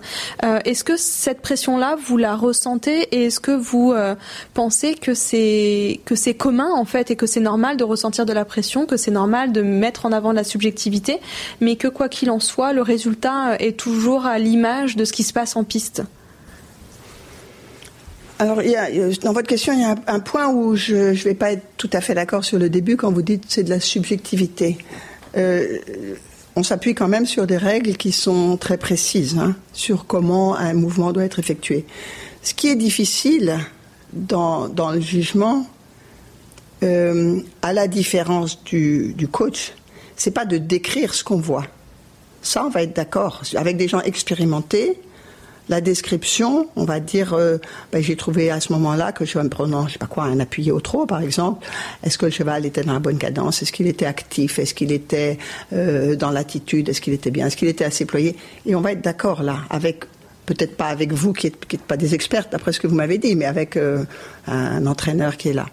[0.65, 3.95] Est-ce que cette pression-là, vous la ressentez et est-ce que vous
[4.55, 8.33] pensez que c'est que c'est commun en fait et que c'est normal de ressentir de
[8.33, 11.21] la pression, que c'est normal de mettre en avant la subjectivité,
[11.61, 15.23] mais que quoi qu'il en soit, le résultat est toujours à l'image de ce qui
[15.23, 16.03] se passe en piste.
[18.39, 18.91] Alors, a,
[19.23, 21.91] dans votre question, il y a un, point où je ne vais pas être tout
[21.93, 24.79] à fait d'accord sur le début quand vous dites c'est de la subjectivité.
[25.37, 25.79] Euh,
[26.57, 30.75] on s'appuie quand même sur des règles qui sont très précises hein, sur comment un
[30.75, 31.87] mouvement doit être effectué.
[32.43, 33.59] Ce qui est difficile
[34.13, 35.67] dans, le jugement,
[36.83, 39.73] euh, à la différence du, du coach,
[40.17, 41.67] c'est pas de décrire ce qu'on voit.
[42.43, 43.43] Ça, on va être d'accord.
[43.55, 44.99] Avec des gens expérimentés,
[45.69, 47.59] la description, on va dire, euh,
[47.93, 50.41] ben, j'ai trouvé à ce moment-là que je me prenant, je sais pas quoi, un
[50.41, 51.65] appuyé au trop, par exemple.
[52.03, 53.63] Est-ce que le cheval était dans la bonne cadence?
[53.63, 54.59] Est-ce qu'il était actif?
[54.59, 55.39] Est-ce qu'il était
[55.73, 56.89] euh, dans l'attitude?
[56.89, 57.47] Est-ce qu'il était bien?
[57.47, 58.37] Est-ce qu'il était assez ployé?
[58.67, 60.05] Et on va être d'accord là, avec
[60.47, 63.37] peut-être pas avec vous qui n'êtes pas des experts d'après ce que vous m'avez dit,
[63.37, 63.79] mais avec
[64.49, 65.67] un entraîneur qui est là.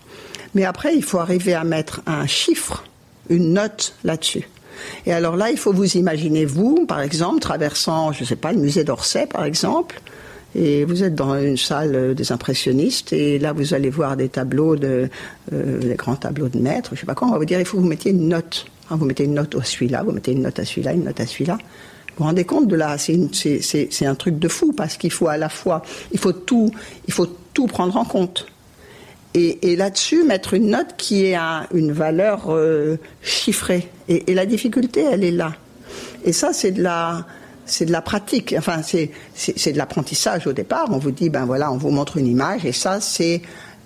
[0.55, 2.83] Mais après, il faut arriver à mettre un chiffre,
[3.29, 4.47] une note là-dessus.
[5.05, 8.51] Et alors là, il faut vous imaginer, vous, par exemple, traversant, je ne sais pas,
[8.51, 10.01] le musée d'Orsay, par exemple,
[10.55, 14.75] et vous êtes dans une salle des impressionnistes, et là, vous allez voir des tableaux,
[14.81, 15.07] euh,
[15.51, 17.65] des grands tableaux de maîtres, je ne sais pas quoi, on va vous dire, il
[17.65, 18.65] faut que vous mettiez une note.
[18.89, 21.19] Hein, vous mettez une note à celui-là, vous mettez une note à celui-là, une note
[21.19, 21.57] à celui-là.
[21.57, 25.37] Vous vous rendez compte de là C'est un truc de fou, parce qu'il faut à
[25.37, 26.71] la fois, il faut tout,
[27.07, 28.47] il faut tout prendre en compte.
[29.35, 31.37] Et, là-dessus, mettre une note qui ait
[31.73, 33.87] une valeur euh, chiffrée.
[34.07, 35.53] Et, la difficulté, elle est là.
[36.25, 37.25] Et ça, c'est de la,
[37.65, 38.55] c'est de la pratique.
[38.57, 40.87] Enfin, c'est, c'est, de l'apprentissage au départ.
[40.89, 43.41] On vous dit, ben voilà, on vous montre une image, et ça, c'est,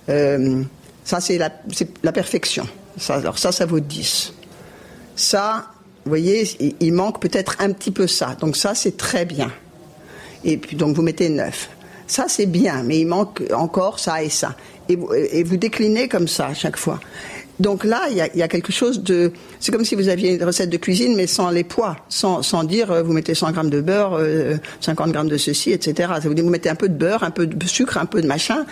[0.10, 0.64] euh,
[1.04, 1.52] ça, c'est la,
[2.04, 2.68] la perfection.
[3.10, 4.34] Alors ça, ça vaut 10.
[5.16, 5.68] Ça,
[6.06, 6.48] vous voyez,
[6.80, 8.36] il, manque peut-être un petit peu ça.
[8.40, 9.52] Donc ça, c'est très bien.
[10.44, 11.70] Et puis, donc, vous mettez 9.
[12.08, 14.56] Ça, c'est bien, mais il manque encore ça et ça
[14.90, 17.00] et vous, déclinez comme ça à chaque fois.
[17.60, 19.32] Donc là, il y a, quelque chose de...
[19.60, 22.92] C'est comme si vous aviez une recette de cuisine, mais sans les poids, sans, dire
[22.92, 24.20] euh, vous mettez 100 grammes de beurre,
[24.82, 26.14] 50 euh, grammes de ceci, etc.
[26.24, 28.66] Vous mettez un peu de beurre, un peu de sucre, un peu de machin,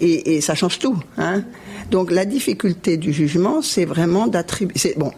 [0.00, 0.96] et, ça change tout.
[1.18, 1.42] Hein.
[1.90, 4.94] Donc la difficulté du jugement, c'est vraiment d'attribuer...
[4.96, 5.12] Bon,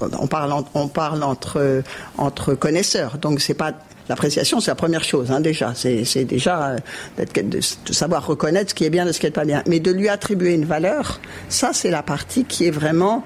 [0.00, 1.82] on parle, on parle entre,
[2.18, 3.72] entre connaisseurs, donc c'est pas
[4.08, 5.72] L'appréciation, c'est la première chose, hein, déjà.
[5.74, 6.78] C'est déjà
[7.18, 7.60] euh, de,
[7.92, 9.62] savoir reconnaître ce qui est bien de ce qui n'est pas bien.
[9.66, 13.24] Mais de lui attribuer une valeur, ça, c'est la partie qui est vraiment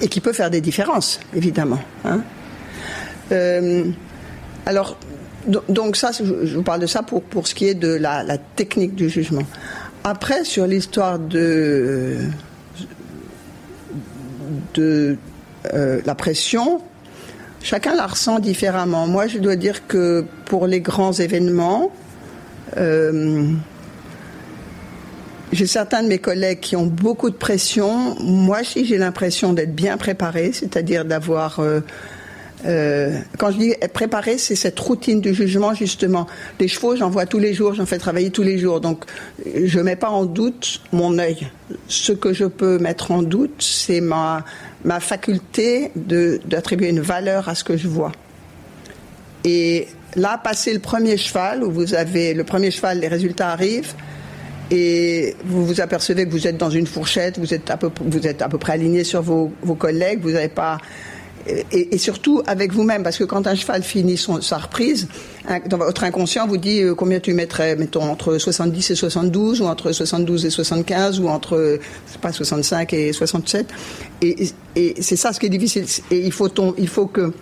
[0.00, 1.80] et qui peut faire des différences, évidemment.
[2.04, 2.20] Hein.
[3.32, 3.84] Euh,
[4.66, 4.96] alors,
[5.68, 8.94] donc ça, je vous parle de ça pour, pour ce qui est de la, technique
[8.94, 9.42] du jugement.
[10.04, 12.18] Après, sur l'histoire de,
[14.74, 15.16] de
[15.74, 16.82] euh, la pression,
[17.62, 19.06] Chacun la ressent différemment.
[19.06, 21.92] Moi, je dois dire que pour les grands événements,
[22.78, 23.52] euh,
[25.52, 28.16] j'ai certains de mes collègues qui ont beaucoup de pression.
[28.20, 31.80] Moi, si j'ai l'impression d'être bien préparé, c'est-à-dire d'avoir euh,
[32.66, 36.26] euh, quand je dis préparer, c'est cette routine du jugement justement.
[36.58, 39.04] Les chevaux, j'en vois tous les jours, j'en fais travailler tous les jours, donc
[39.64, 41.48] je mets pas en doute mon œil.
[41.88, 44.44] Ce que je peux mettre en doute, c'est ma
[44.84, 48.12] ma faculté d'attribuer une valeur à ce que je vois.
[49.44, 53.94] Et là, passer le premier cheval, où vous avez le premier cheval, les résultats arrivent,
[54.70, 58.26] et vous vous apercevez que vous êtes dans une fourchette, vous êtes à peu, vous
[58.26, 60.78] êtes à peu près aligné sur vos, vos collègues, vous n'avez pas
[61.46, 65.08] et, surtout avec vous-même, parce que quand un cheval finit sa reprise,
[65.66, 69.64] dans votre inconscient vous dit euh, combien tu mettrais, mettons entre 70 et 72, ou
[69.64, 71.78] entre 72 et 75, ou entre
[72.20, 73.68] pas 65 et 67.
[74.22, 74.52] Et,
[75.00, 75.86] c'est ça ce qui est difficile.
[76.10, 77.32] Et il faut, il faut que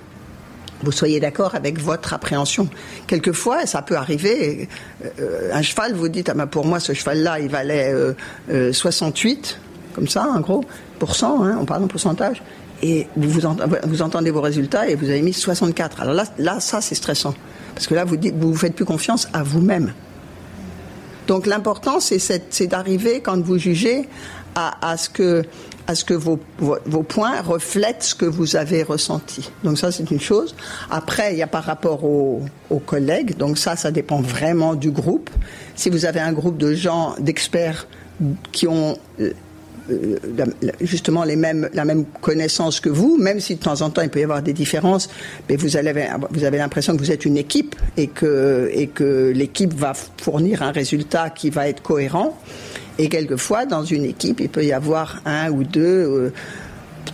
[0.82, 2.68] vous soyez d'accord avec votre appréhension.
[3.08, 4.68] Quelquefois, ça peut arriver.
[5.18, 7.92] Euh, un cheval, vous dites, ah ben pour moi, ce cheval-là, il valait
[8.72, 10.64] 68, euh, comme ça, en gros,
[11.00, 12.42] pourcent, hein, on parle en pourcentage
[12.82, 13.40] et vous,
[13.86, 16.00] vous, entendez vos résultats et vous avez mis 64.
[16.00, 17.34] Alors là, là ça c'est stressant.
[17.74, 19.92] Parce que là, vous ne vous, faites plus confiance à vous-même.
[21.28, 24.08] Donc l'important, c'est d'arriver, quand vous jugez,
[24.56, 25.44] à, ce que,
[26.14, 26.38] vos,
[27.04, 29.50] points reflètent ce que vous avez ressenti.
[29.62, 30.56] Donc ça, c'est une chose.
[30.90, 32.42] Après, il y a par rapport aux,
[32.84, 33.36] collègues.
[33.36, 35.30] Donc ça, ça dépend vraiment du groupe.
[35.76, 37.86] Si vous avez un groupe de gens, d'experts,
[38.50, 38.98] qui ont
[40.80, 44.10] justement les mêmes, la même connaissance que vous, même si de temps en temps il
[44.10, 45.08] peut y avoir des différences,
[45.48, 49.32] mais vous avez, vous avez l'impression que vous êtes une équipe et que, et que
[49.34, 52.38] l'équipe va fournir un résultat qui va être cohérent.
[52.98, 55.80] Et quelquefois, dans une équipe, il peut y avoir un ou deux.
[55.80, 56.32] Euh,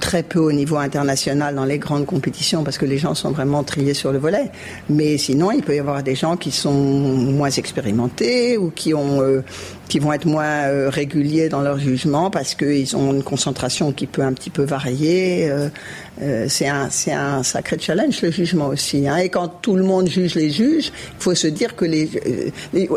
[0.05, 3.63] très peu au niveau international dans les grandes compétitions parce que les gens sont vraiment
[3.65, 4.51] triés sur le volet.
[4.89, 9.23] Mais sinon, il peut y avoir des gens qui sont moins expérimentés ou qui ont
[9.23, 9.43] euh,
[9.89, 14.07] qui vont être moins euh, réguliers dans leur jugement parce qu'ils ont une concentration qui
[14.07, 15.49] peut un petit peu varier.
[15.51, 19.07] Euh, c'est un c'est un sacré challenge le jugement aussi.
[19.09, 19.17] Hein.
[19.19, 22.09] Et quand tout le monde juge les juges, il faut se dire que les,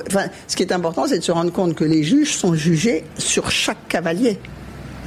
[0.08, 3.04] enfin, ce qui est important, c'est de se rendre compte que les juges sont jugés
[3.18, 4.40] sur chaque cavalier.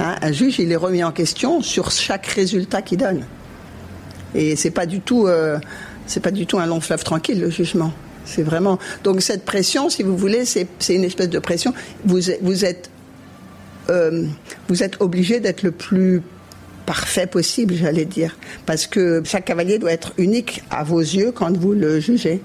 [0.01, 3.24] Hein, un juge, il est remis en question sur chaque résultat qu'il donne.
[4.35, 5.59] Et c'est pas euh,
[6.22, 7.93] pas du tout un long fleuve tranquille le jugement.
[8.25, 8.79] C'est vraiment.
[9.05, 11.73] Donc cette pression, si vous voulez, c'est une espèce de pression.
[12.05, 12.31] Vous,
[12.64, 12.91] êtes,
[13.89, 14.27] euh,
[14.68, 16.23] vous êtes obligé d'être le plus
[16.87, 21.57] parfait possible, j'allais dire, parce que chaque cavalier doit être unique à vos yeux quand
[21.57, 22.43] vous le jugez.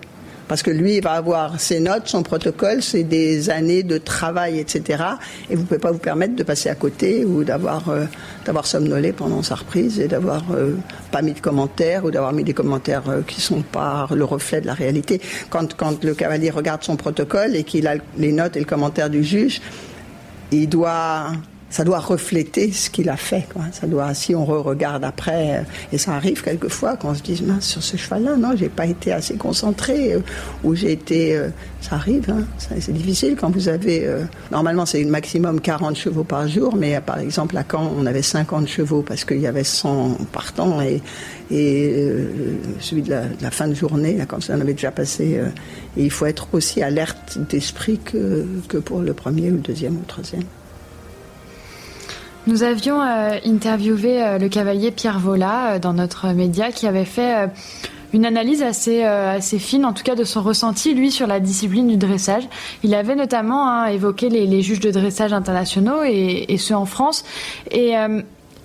[0.48, 4.60] Parce que lui, il va avoir ses notes, son protocole, c'est des années de travail,
[4.60, 5.04] etc.
[5.50, 8.06] Et vous ne pouvez pas vous permettre de passer à côté ou d'avoir euh,
[8.64, 10.76] somnolé pendant sa reprise et d'avoir euh,
[11.12, 14.62] pas mis de commentaires ou d'avoir mis des commentaires euh, qui sont pas le reflet
[14.62, 15.20] de la réalité.
[15.50, 19.10] Quand, quand le cavalier regarde son protocole et qu'il a les notes et le commentaire
[19.10, 19.62] du juge,
[20.52, 21.32] il doit
[21.70, 23.48] ça doit refléter ce qu'il a fait.
[23.52, 23.64] Quoi.
[23.72, 25.62] Ça doit, si on re regarde après, euh,
[25.92, 29.12] et ça arrive quelquefois qu'on se dise, mince, sur ce cheval-là, non, j'ai pas été
[29.12, 30.20] assez concentré, euh,
[30.64, 31.50] ou j'ai été, euh,
[31.82, 34.08] ça arrive, hein, c'est difficile quand vous avez,
[34.52, 38.68] normalement c'est maximum 40 chevaux par jour, mais par exemple à Caen, on avait 50
[38.68, 41.02] chevaux parce qu'il y avait 100 partants et,
[41.52, 42.08] et
[42.80, 45.40] celui de la, fin de journée, là, quand ça en avait déjà passé,
[45.96, 49.98] et il faut être aussi alerte d'esprit que, que pour le premier ou le deuxième
[49.98, 50.44] ou le troisième.
[52.48, 57.06] Nous avions euh, interviewé euh, le cavalier Pierre Vola euh, dans notre média qui avait
[57.06, 57.50] fait
[58.14, 59.04] une analyse assez,
[59.60, 62.48] fine, en tout cas de son ressenti, lui, sur la discipline du dressage.
[62.84, 67.26] Il avait notamment hein, évoqué les, juges de dressage internationaux et, ceux en France.
[67.72, 67.94] Et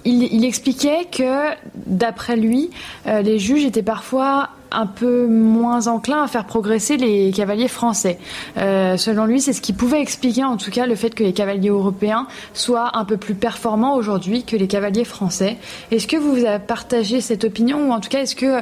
[0.04, 2.70] il, expliquait que, d'après lui,
[3.06, 8.18] les juges étaient parfois un peu moins enclin à faire progresser les cavaliers français.
[8.56, 11.32] Euh, selon lui, c'est ce qui pouvait expliquer en tout cas le fait que les
[11.32, 15.58] cavaliers européens soient un peu plus performants aujourd'hui que les cavaliers français.
[15.90, 18.60] Est-ce que vous partagé cette opinion ou en tout cas est-ce que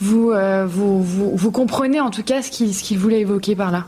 [0.00, 0.66] vous, euh,
[1.52, 3.86] comprenez en tout cas ce qu'il voulait évoquer par là?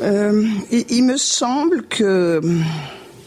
[0.00, 2.40] Euh, il, me semble que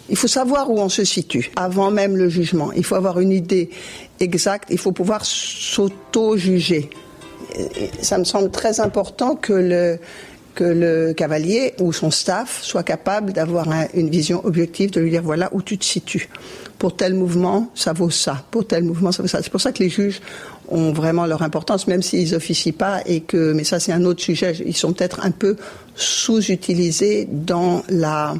[0.09, 2.71] il faut savoir où on se situe avant même le jugement.
[2.73, 3.69] Il faut avoir une idée
[4.19, 4.69] exacte.
[4.71, 6.89] Il faut pouvoir s'auto-juger.
[8.01, 9.99] Ça me semble très important que le,
[10.55, 15.23] que le cavalier ou son staff soit capable d'avoir une vision objective, de lui dire
[15.23, 16.29] voilà où tu te situes.
[16.77, 18.43] Pour tel mouvement, ça vaut ça.
[18.51, 19.41] Pour tel mouvement, ça vaut ça.
[19.43, 20.21] C'est pour ça que les juges
[20.69, 24.21] ont vraiment leur importance, même s'ils officient pas et que, mais ça c'est un autre
[24.21, 24.53] sujet.
[24.65, 25.55] Ils sont peut-être un peu
[25.95, 28.35] sous-utilisés dans la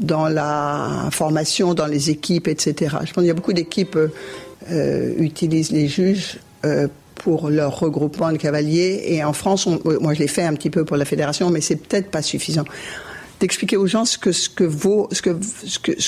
[0.00, 2.96] dans la formation, dans les équipes, etc.
[3.04, 3.98] Je pense qu'il y a beaucoup d'équipes
[4.70, 9.04] euh, utilisent les juges euh, pour leur regroupement de cavaliers.
[9.06, 11.76] Et en France, moi je l'ai fait un petit peu pour la fédération, mais c'est
[11.76, 12.64] peut-être pas suffisant
[13.40, 14.64] d'expliquer aux gens ce que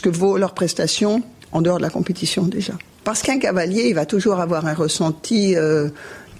[0.08, 1.22] vaut leur prestation
[1.52, 2.74] en dehors de la compétition déjà.
[3.04, 5.88] Parce qu'un cavalier, il va toujours avoir un ressenti, euh,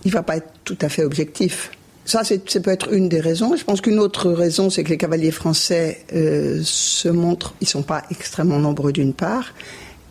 [0.05, 1.71] il va pas être tout à fait objectif.
[2.05, 3.55] Ça, ça peut être une des raisons.
[3.57, 7.83] Je pense qu'une autre raison, c'est que les cavaliers français euh, se montrent, ils sont
[7.83, 9.55] pas extrêmement nombreux d'une part,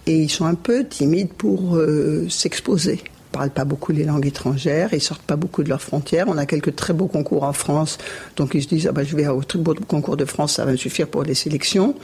[0.08, 3.02] et ils sont un peu timides pour euh, s'exposer.
[3.04, 6.28] Ils parlent pas beaucoup les langues étrangères, ils sortent pas beaucoup de leurs frontières.
[6.30, 7.98] On a quelques très beaux concours en France,
[8.38, 10.66] donc ils se disent ah ben, je vais au très beau concours de France, ça
[10.66, 11.96] va me suffire pour les sélections.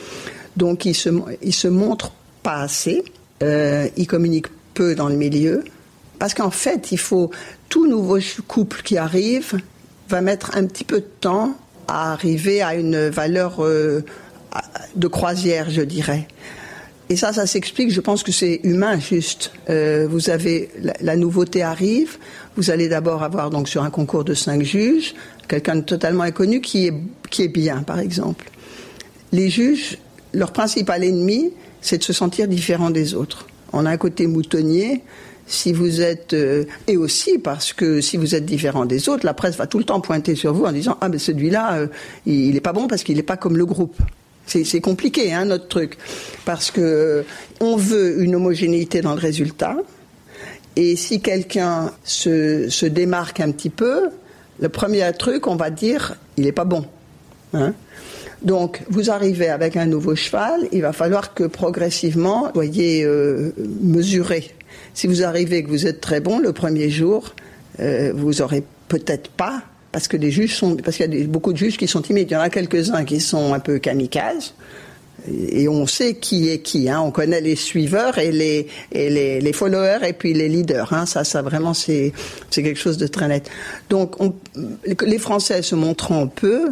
[0.58, 1.10] Donc ils se
[1.42, 2.12] ils se montrent
[2.44, 3.04] pas assez,
[3.42, 5.64] euh, ils communiquent peu dans le milieu,
[6.20, 7.32] parce qu'en fait il faut
[7.70, 9.60] tout nouveau couple qui arrive
[10.10, 11.55] va mettre un petit peu de temps
[11.88, 14.03] à arriver à une valeur euh,
[14.95, 16.28] de croisière, je dirais.
[17.10, 17.91] Et ça, ça s'explique.
[17.91, 19.51] Je pense que c'est humain, juste.
[19.70, 20.70] Euh, vous avez
[21.01, 22.18] la, nouveauté arrive.
[22.58, 25.14] Vous allez d'abord avoir donc sur un concours de cinq juges
[25.47, 26.93] quelqu'un de totalement inconnu qui est
[27.30, 28.49] qui est bien, par exemple.
[29.32, 29.97] Les juges,
[30.34, 31.51] leur principal ennemi,
[31.82, 33.47] c'est de se sentir différent des autres.
[33.74, 35.03] On a un côté moutonnier
[35.48, 39.34] si vous êtes euh, et aussi parce que si vous êtes différent des autres, la
[39.34, 41.88] presse va tout le temps pointer sur vous en disant ah mais celui-là euh,
[42.26, 43.95] il n'est pas bon parce qu'il n'est pas comme le groupe.
[44.45, 45.98] C'est compliqué hein, notre truc
[46.45, 47.24] parce que euh,
[47.60, 49.76] on veut une homogénéité dans le résultat
[50.76, 54.10] et si quelqu'un se, démarque un petit peu,
[54.60, 56.86] le premier truc on va dire il n'est pas bon.
[57.54, 57.74] Hein.
[58.41, 63.08] donc, vous arrivez avec un nouveau cheval, il va falloir que progressivement, vous soyez
[63.82, 64.54] mesuré
[64.93, 67.34] si vous arrivez que vous êtes très bon le premier jour,
[67.80, 69.61] euh, vous aurez peut-être pas,
[69.91, 72.30] parce que les juges sont, parce qu'il y a beaucoup de juges qui sont timides.
[72.30, 74.53] Il y en a quelques-uns qui sont un peu kamikazes.
[75.30, 76.89] Et on sait qui est qui.
[76.89, 77.01] Hein.
[77.01, 80.93] On connaît les suiveurs et les, et les, les followers et puis les leaders.
[80.93, 81.05] Hein.
[81.05, 82.13] Ça, ça vraiment, c'est
[82.51, 83.49] quelque chose de très net.
[83.89, 84.34] Donc, on,
[85.01, 86.70] les Français se montrant peu,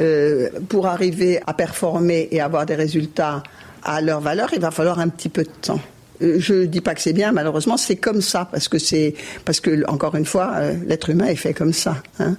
[0.00, 3.44] euh, pour arriver à performer et avoir des résultats
[3.84, 5.78] à leur valeur, il va falloir un petit peu de temps.
[6.22, 9.60] Euh, je dis pas que c'est bien, malheureusement, c'est comme ça parce que c'est parce
[9.60, 12.02] que encore une fois, euh, l'être humain est fait comme ça.
[12.18, 12.36] Hein.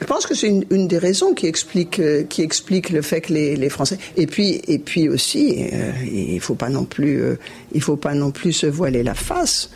[0.00, 3.32] Je pense que c'est une, des raisons qui explique, euh, qui explique le fait que
[3.32, 3.98] les, Français.
[4.16, 5.70] Et puis, et puis aussi,
[6.10, 9.70] il faut faut pas non plus se voiler la face.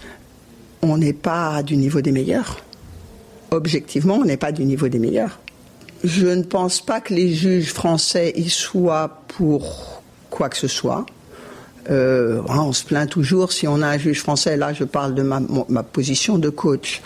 [0.82, 2.64] On n'est pas du niveau des meilleurs.
[3.53, 5.39] Objectivement, on n'est pas du niveau des meilleurs.
[6.03, 11.07] Je ne pense pas que les juges français y soient pour quoi que ce soit.
[11.89, 14.57] On se plaint toujours si on a un juge français.
[14.57, 17.03] Là, je parle de ma, position de coach.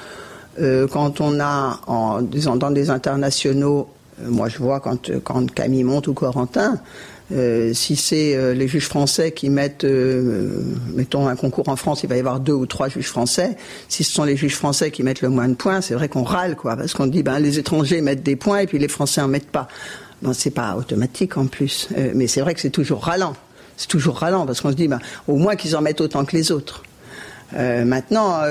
[0.59, 3.89] Euh, quand on a en, dans des internationaux,
[4.21, 6.79] euh, moi je vois quand, quand Camille monte ou Corentin,
[7.33, 9.87] euh, si c'est les juges français qui mettent,
[10.95, 13.57] mettons un concours en France, il va y avoir deux ou trois juges français.
[13.89, 16.25] Si ce sont les juges français qui mettent le moins de points, c'est vrai qu'on
[16.25, 19.21] râle, quoi, parce qu'on dit ben les étrangers mettent des points et puis les Français
[19.21, 19.69] en mettent pas.
[20.23, 23.35] Bon, c'est pas automatique en plus, mais c'est vrai que c'est toujours ralent.
[23.81, 26.37] C'est toujours ralent parce qu'on se dit ben au moins qu'ils en mettent autant que
[26.37, 26.83] les autres.
[27.55, 28.43] maintenant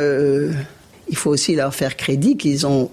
[1.07, 2.89] il faut aussi leur faire crédit qu'ils ont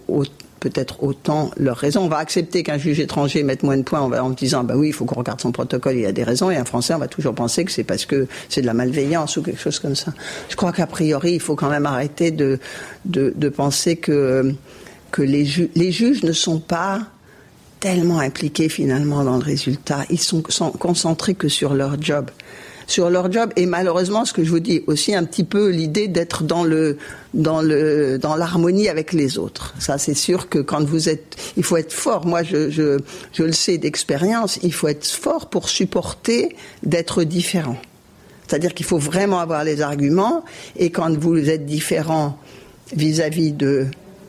[0.60, 2.02] peut-être autant leurs raisons.
[2.02, 4.92] On va accepter qu'un juge étranger mette moins de points en, disant bah oui, il
[4.92, 6.50] faut qu'on regarde son protocole, il a des raisons.
[6.50, 9.36] Et un Français, on va toujours penser que c'est parce que c'est de la malveillance
[9.36, 10.12] ou quelque chose comme ça.
[10.48, 12.58] Je crois qu'a priori, il faut quand même arrêter de,
[13.54, 14.54] penser que,
[15.18, 17.02] les juges ne sont pas
[17.80, 20.04] tellement impliqués finalement dans le résultat.
[20.10, 22.30] Ils sont, sont concentrés que sur leur job
[22.86, 26.08] sur leur job et malheureusement ce que je vous dis aussi un petit peu l'idée
[26.08, 26.98] d'être dans le
[27.34, 29.74] dans le dans l'harmonie avec les autres.
[29.78, 32.26] Ça c'est sûr que quand vous êtes il faut être fort.
[32.26, 32.98] Moi je je,
[33.32, 37.76] je le sais d'expérience, il faut être fort pour supporter d'être différent.
[38.46, 40.44] C'est-à-dire qu'il faut vraiment avoir les arguments
[40.76, 42.38] et quand vous êtes différent
[42.94, 43.86] vis-à-vis de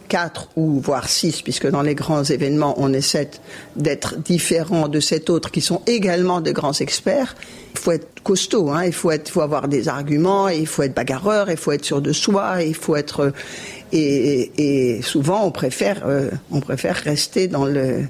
[0.07, 3.29] quatre ou voire six, puisque dans les grands événements, on essaie
[3.75, 7.35] d'être différent de cet autre qui sont également de grands experts.
[7.73, 10.95] Il faut être costaud, hein, il faut, être, faut avoir des arguments, il faut être
[10.95, 13.33] bagarreur, il faut être sûr de soi, il faut être
[13.91, 18.03] et, et souvent on préfère euh, on préfère rester dans le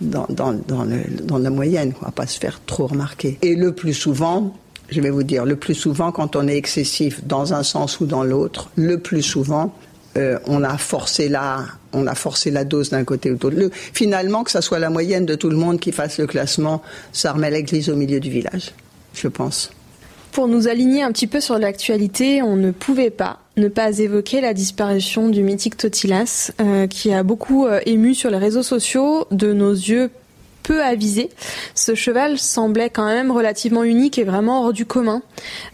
[0.00, 3.38] dans, dans, le, dans la moyenne, quoi, pas se faire trop remarquer.
[3.42, 4.56] Et le plus souvent,
[4.88, 8.06] je vais vous dire, le plus souvent, quand on est excessif dans un sens ou
[8.06, 9.74] dans l'autre, le plus souvent,
[10.16, 13.76] euh, on a forcé la, on a forcé la dose d'un côté ou de l'autre.
[13.92, 16.82] Finalement, que ça soit la moyenne de tout le monde qui fasse le classement,
[17.12, 18.72] ça remet l'église au milieu du village,
[19.14, 19.70] je pense.
[20.32, 24.40] Pour nous aligner un petit peu sur l'actualité, on ne pouvait pas ne pas évoquer
[24.40, 29.26] la disparition du mythique Totilas, euh, qui a beaucoup euh, ému sur les réseaux sociaux,
[29.30, 30.10] de nos yeux
[30.70, 31.30] peu avisé.
[31.74, 35.20] Ce cheval semblait quand même relativement unique et vraiment hors du commun.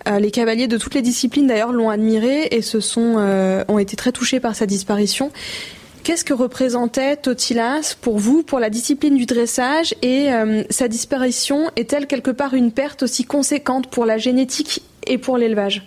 [0.08, 3.78] Euh, les cavaliers de toutes les disciplines d'ailleurs l'ont admiré et se sont euh, ont
[3.78, 5.30] été très touchés par sa disparition.
[6.02, 11.70] Qu'est-ce que représentait Totilas pour vous, pour la discipline du dressage et euh, sa disparition
[11.76, 15.86] est-elle quelque part une perte aussi conséquente pour la génétique et pour l'élevage?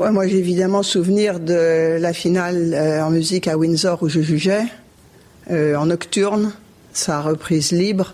[0.00, 4.64] Ouais, Moi j'ai évidemment souvenir de la finale en musique à Windsor où je jugeais,
[5.48, 6.52] en nocturne
[6.96, 8.12] sa reprise libre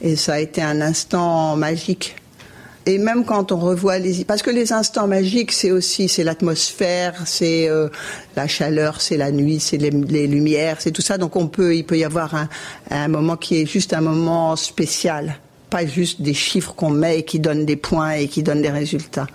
[0.00, 2.16] et ça a été un instant magique.
[2.84, 7.14] Et même quand on revoit les parce que les instants magiques c'est aussi c'est l'atmosphère,
[7.26, 7.88] c'est euh,
[8.34, 11.16] la chaleur, c'est la nuit, c'est les, lumières, c'est tout ça.
[11.16, 12.48] Donc on peut il peut y avoir
[12.90, 15.36] un, moment qui est juste un moment spécial,
[15.70, 18.70] pas juste des chiffres qu'on met et qui donnent des points et qui donnent des
[18.70, 19.28] résultats.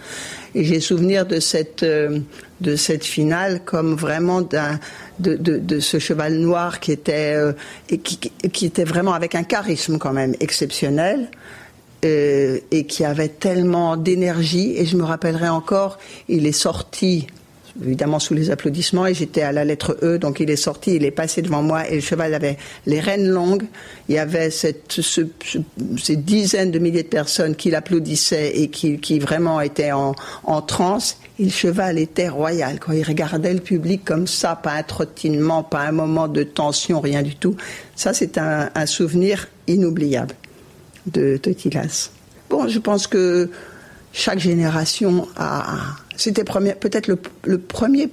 [0.54, 2.20] Et j'ai souvenir de cette euh,
[2.62, 4.78] de cette finale comme vraiment de,
[5.20, 7.54] de, ce cheval noir qui était euh,
[7.88, 11.30] qui, qui, était vraiment avec un charisme quand même exceptionnel
[12.06, 14.74] euh, et qui avait tellement d'énergie.
[14.78, 17.28] Et je me rappellerai encore il est sorti
[17.84, 21.06] évidemment sous les applaudissements, et j'étais à la lettre E, donc il est sorti, il
[21.06, 23.66] est passé devant moi, et le cheval avait les rênes longues,
[24.10, 24.76] il y avait ces
[26.16, 31.18] dizaines de milliers de personnes qui l'applaudissaient et qui, qui, vraiment étaient en, en transe,
[31.40, 35.64] et le cheval était royal, quand il regardait le public comme ça, pas un trottinement,
[35.64, 37.56] pas un moment de tension, rien du tout.
[37.96, 40.34] Ça, c'est un, un souvenir inoubliable
[41.06, 42.10] de Totilas.
[42.50, 43.50] Bon, je pense que
[44.14, 48.10] chaque génération a, c'était peut-être le, premier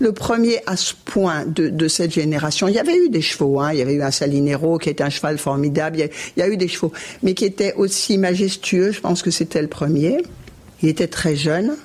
[0.00, 2.66] le premier à ce point de, cette génération.
[2.68, 3.72] Il y avait eu des chevaux, hein.
[3.72, 6.56] il y avait eu un Salinero qui était un cheval formidable, il y, a, eu
[6.56, 10.18] des chevaux, mais qui était aussi majestueux, je pense que c'était le premier.
[10.82, 11.76] Il était très jeune,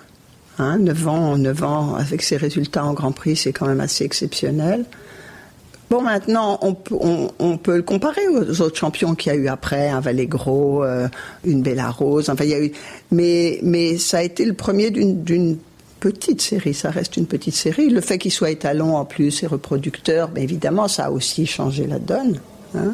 [0.58, 4.04] hein, 9 ans, 9 ans, avec ses résultats en Grand Prix, c'est quand même assez
[4.04, 4.86] exceptionnel.
[5.90, 10.00] Bon, maintenant, on peut, le comparer aux autres champions qu'il y a eu après, un
[10.00, 11.08] Valégro, euh,
[11.44, 12.30] une Bella Rose.
[12.30, 12.72] Enfin, il y a eu,
[13.12, 15.58] mais, ça a été le premier d'une
[16.00, 16.76] petite série.
[16.76, 17.90] Ça reste une petite série.
[17.90, 21.88] Le fait qu'il soit étalon en plus et reproducteur, mais évidemment, ça a aussi changé
[21.88, 22.40] la donne.
[22.76, 22.94] Hein.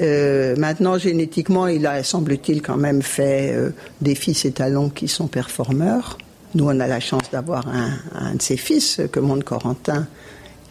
[0.00, 3.70] Euh, maintenant, génétiquement, il a, semble-t-il, quand même fait euh,
[4.00, 6.18] des fils étalons qui sont performeurs.
[6.54, 10.06] Nous, on a la chance d'avoir un, de ses fils, que monte Corentin,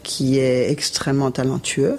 [0.09, 1.97] qui est extrêmement talentueux.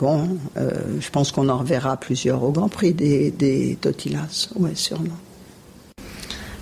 [0.00, 5.16] bon, je pense qu'on en reverra plusieurs au Grand Prix des, des Totilas, oui, sûrement.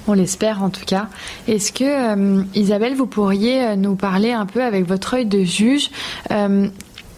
[0.06, 1.08] On l'espère en tout cas.
[1.48, 5.90] Est-ce que, Isabelle, vous pourriez nous parler un peu avec votre œil de juge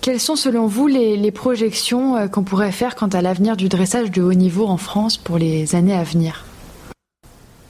[0.04, 4.22] quelles sont selon vous les, projections qu'on pourrait faire quant à l'avenir du dressage de
[4.22, 6.44] haut niveau en France pour les années à venir?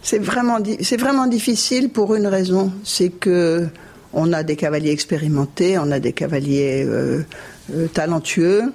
[0.03, 0.59] C'est vraiment,
[0.99, 3.69] vraiment difficile pour une raison, c'est que
[4.15, 7.23] on a des cavaliers expérimentés, on a des cavaliers euh,
[7.75, 8.73] euh, talentueux,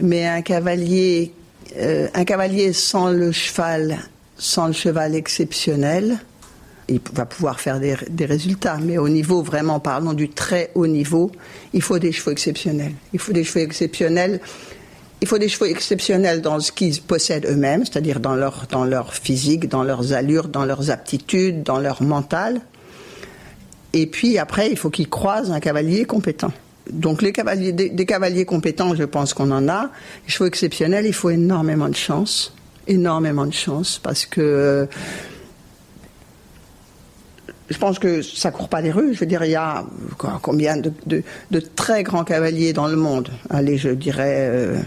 [0.00, 1.32] mais un cavalier,
[1.76, 3.98] euh, un cavalier sans le cheval,
[4.38, 6.18] sans le cheval exceptionnel,
[6.88, 11.30] il va pouvoir faire des, résultats, mais au niveau vraiment, parlons du très haut niveau,
[11.72, 12.92] il faut des chevaux exceptionnels.
[13.12, 14.40] Il faut des chevaux exceptionnels.
[15.20, 20.64] Il faut dans ce qu'ils possèdent eux-mêmes, c'est-à-dire dans leur physique, dans leurs allures, dans
[20.64, 22.60] leurs aptitudes, dans leur mental.
[23.92, 26.52] Et puis après, il faut qu'ils croisent un cavalier compétent.
[26.90, 29.90] Donc les cavaliers, des, cavaliers compétents, je pense qu'on en a.
[30.26, 32.54] Les chevaux exceptionnels, il faut énormément de chance,
[32.88, 34.88] énormément de chance, parce que
[37.70, 39.14] je pense que ça court pas des rues.
[39.14, 39.84] Je veux dire, il y a
[40.42, 44.48] combien de, très grands cavaliers dans le monde Allez, je dirais.
[44.50, 44.78] Euh,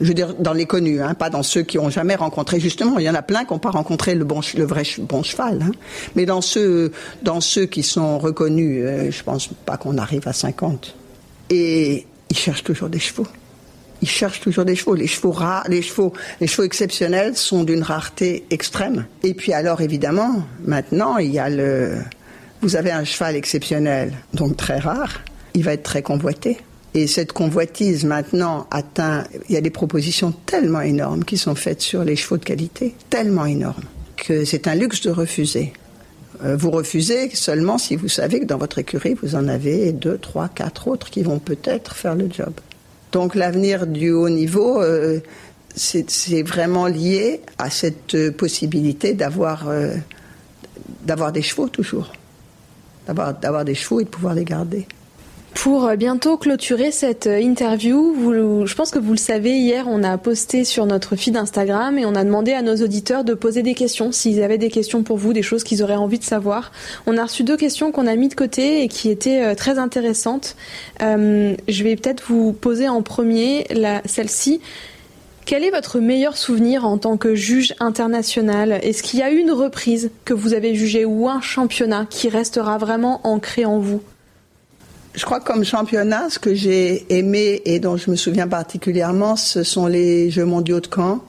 [0.00, 2.58] je veux dire, dans les connus, hein, pas dans ceux qui ont jamais rencontré.
[2.58, 5.62] Justement, il y en a plein qui n'ont pas rencontré le, vrai bon cheval.
[5.62, 5.72] Hein.
[6.16, 6.92] Mais dans ceux,
[7.22, 10.96] dans ceux qui sont reconnus, euh, je pense pas qu'on arrive à 50.
[11.50, 13.26] Et ils cherchent toujours des chevaux.
[14.00, 14.94] Ils cherchent toujours des chevaux.
[14.94, 19.04] Les chevaux rares, les chevaux, les chevaux exceptionnels sont d'une rareté extrême.
[19.22, 21.98] Et puis alors, évidemment, maintenant, il y a le,
[22.62, 25.20] vous avez un cheval exceptionnel, donc très rare.
[25.52, 26.58] Il va être très convoité.
[26.94, 31.80] Et cette convoitise maintenant atteint, il y a des propositions tellement énormes qui sont faites
[31.80, 33.84] sur les chevaux de qualité, tellement énormes,
[34.16, 35.72] que c'est un luxe de refuser.
[36.44, 40.18] Euh, vous refusez seulement si vous savez que dans votre écurie, vous en avez deux,
[40.18, 42.52] trois, quatre autres qui vont peut-être faire le job.
[43.12, 45.20] Donc l'avenir du haut niveau, euh,
[45.76, 49.94] c'est vraiment lié à cette possibilité d'avoir euh,
[51.04, 52.12] d'avoir des chevaux toujours,
[53.06, 54.86] d'avoir des chevaux et de pouvoir les garder.
[55.54, 58.14] Pour euh, bientôt clôturer cette euh, interview,
[58.64, 62.06] je pense que vous le savez, hier on a posté sur notre feed Instagram et
[62.06, 65.16] on a demandé à nos auditeurs de poser des questions, s'ils avaient des questions pour
[65.16, 66.70] vous, des choses qu'ils auraient envie de savoir.
[67.06, 69.78] On a reçu deux questions qu'on a mis de côté et qui étaient euh, très
[69.78, 70.56] intéressantes.
[71.00, 73.66] je vais peut-être vous poser en premier
[74.04, 74.60] celle-ci.
[75.46, 78.78] Quel est votre meilleur souvenir en tant que juge international?
[78.82, 82.78] Est-ce qu'il y a une reprise que vous avez jugée ou un championnat qui restera
[82.78, 84.00] vraiment ancré en vous?
[85.14, 89.36] Je crois que comme championnat, ce que j'ai aimé et dont je me souviens particulièrement,
[89.36, 91.20] ce sont les Jeux mondiaux de Caen,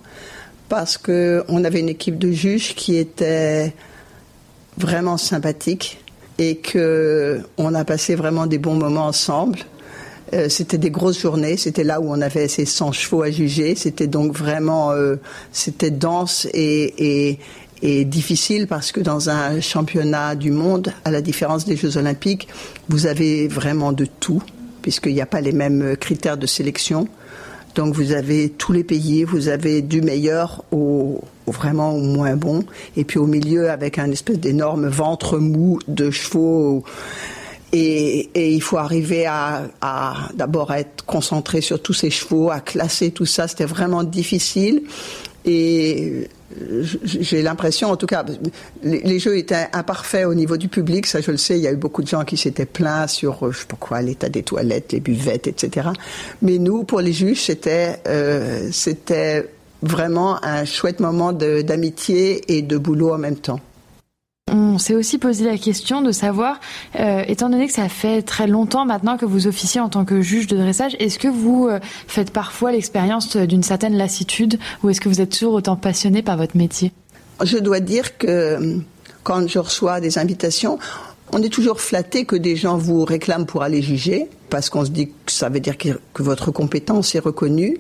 [0.70, 3.74] parce que on avait une équipe de juges qui était
[4.78, 6.04] vraiment sympathique
[6.38, 9.60] et que on a passé vraiment des bons moments ensemble.
[10.34, 13.76] Euh, c'était des grosses journées, c'était là où on avait ces 100 chevaux à juger,
[13.76, 15.18] c'était donc vraiment, euh,
[15.52, 17.40] c'était dense et, et,
[17.82, 22.48] est difficile parce que dans un championnat du monde, à la différence des Jeux olympiques,
[22.90, 24.44] vous avez vraiment de tout,
[24.82, 27.08] puisqu'il n'y a pas les mêmes critères de sélection.
[27.76, 32.66] Donc vous avez tous les pays, vous avez du meilleur au, vraiment au moins bon,
[32.98, 36.84] et puis au milieu avec un espèce d'énorme ventre mou de chevaux.
[37.74, 43.12] Et, il faut arriver à, à d'abord être concentré sur tous ces chevaux, à classer
[43.12, 43.48] tout ça.
[43.48, 44.84] C'était vraiment difficile.
[45.46, 46.28] Et
[47.04, 48.26] j'ai l'impression, en tout cas,
[48.84, 51.72] les, jeux étaient imparfaits au niveau du public, ça je le sais, il y a
[51.72, 55.48] eu beaucoup de gens qui s'étaient plaints sur, euh, je l'état des toilettes, les buvettes,
[55.48, 55.90] etc.
[56.42, 59.50] Mais nous, pour les juges, c'était, euh, c'était
[59.82, 63.60] vraiment un chouette moment d'amitié et de boulot en même temps.
[64.50, 66.60] On s'est aussi posé la question de savoir,
[67.00, 70.22] euh, étant donné que ça fait très longtemps maintenant que vous officiez en tant que
[70.22, 75.00] juge de dressage, est-ce que vous euh, faites parfois l'expérience d'une certaine lassitude ou est-ce
[75.00, 76.92] que vous êtes toujours autant passionné par votre métier?
[77.44, 78.78] Je dois dire que euh,
[79.24, 80.80] quand je reçois des invitations,
[81.32, 84.92] on est toujours flatté que des gens vous réclament pour aller juger, parce qu'on se
[84.92, 87.78] dit que ça veut dire que votre compétence est reconnue.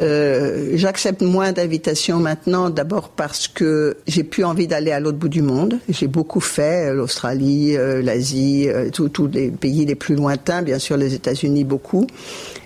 [0.00, 5.28] Euh, j'accepte moins d'invitations maintenant, d'abord parce que j'ai plus envie d'aller à l'autre bout
[5.28, 5.78] du monde.
[5.88, 10.96] J'ai beaucoup fait euh, l'Australie, euh, l'Asie, tous les pays les plus lointains, bien sûr
[10.96, 12.06] les États-Unis beaucoup.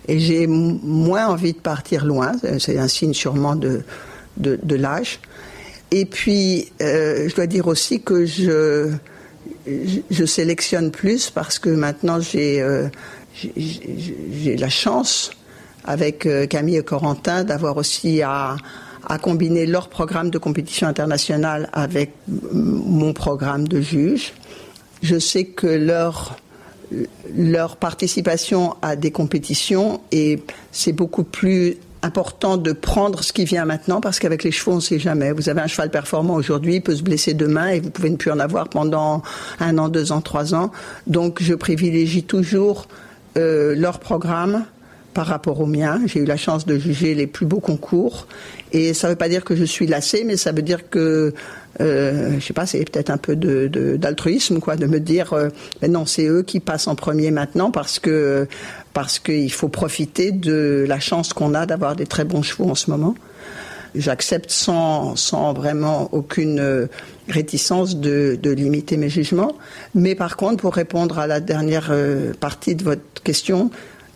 [0.09, 2.33] Et j'ai moins envie de partir loin.
[2.61, 3.83] C'est un signe sûrement de,
[4.37, 5.18] de, l'âge.
[5.91, 8.93] Et puis, je dois dire aussi que je,
[9.66, 12.64] je, sélectionne plus parce que maintenant j'ai
[13.35, 15.33] j'ai la chance
[15.87, 18.57] avec euh, Camille et Corentin d'avoir aussi à,
[19.22, 24.32] combiner leur programme de compétition internationale avec mon programme de juge.
[25.01, 26.37] Je sais que leur
[27.34, 33.64] leur participation à des compétitions et c'est beaucoup plus important de prendre ce qui vient
[33.64, 35.32] maintenant parce qu'avec les chevaux, on ne sait jamais.
[35.32, 38.16] Vous avez un cheval performant aujourd'hui, il peut se blesser demain et vous pouvez ne
[38.16, 39.22] plus en avoir pendant
[39.61, 40.70] un an, deux ans, trois ans.
[41.07, 42.87] Donc, je privilégie toujours
[43.37, 44.64] euh, leur programme
[45.17, 45.99] par rapport au mien.
[46.05, 48.27] J'ai eu la chance de juger les plus beaux concours
[48.73, 51.33] et ça ne veut pas dire que je suis lassée, mais ça veut dire que
[51.81, 55.49] euh, je sais pas, c'est peut-être un peu d'altruisme, quoi, de me dire, euh,
[55.81, 58.47] mais non, c'est eux qui passent en premier maintenant parce que
[58.93, 62.75] parce qu'il faut profiter de la chance qu'on a d'avoir des très bons chevaux en
[62.75, 63.14] ce moment.
[63.95, 66.87] J'accepte sans, sans vraiment aucune euh,
[67.31, 69.57] réticence de, de, limiter mes jugements.
[69.95, 73.71] Mais par contre, pour répondre à la dernière euh, partie de votre question,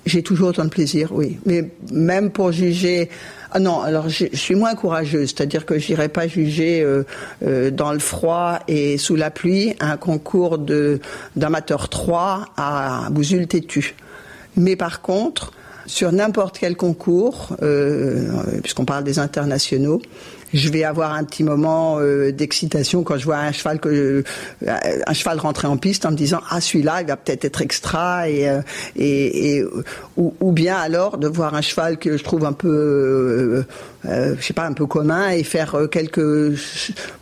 [0.06, 1.38] j'ai toujours autant de plaisir, oui.
[1.44, 3.08] Mais même pour juger
[3.52, 7.02] ah non, alors je, suis moins courageuse, c'est-à-dire que j'irai pas juger euh,
[7.44, 11.00] euh, dans le froid et sous la pluie un concours de
[11.34, 13.96] d'amateur 3 à Bousul-Tétu.
[14.56, 15.52] Mais par contre,
[15.86, 18.28] sur n'importe quel concours, euh,
[18.62, 20.00] puisqu'on parle des internationaux,
[20.52, 24.22] je vais avoir un petit moment euh, d'excitation quand je vois un cheval que euh,
[25.06, 28.28] un cheval rentrer en piste en me disant ah celui-là il va peut-être être extra
[28.28, 28.60] et euh,
[28.96, 29.62] et,
[30.16, 33.64] ou, bien alors de voir un cheval que je trouve un peu
[34.04, 36.58] je sais pas un peu commun et faire quelques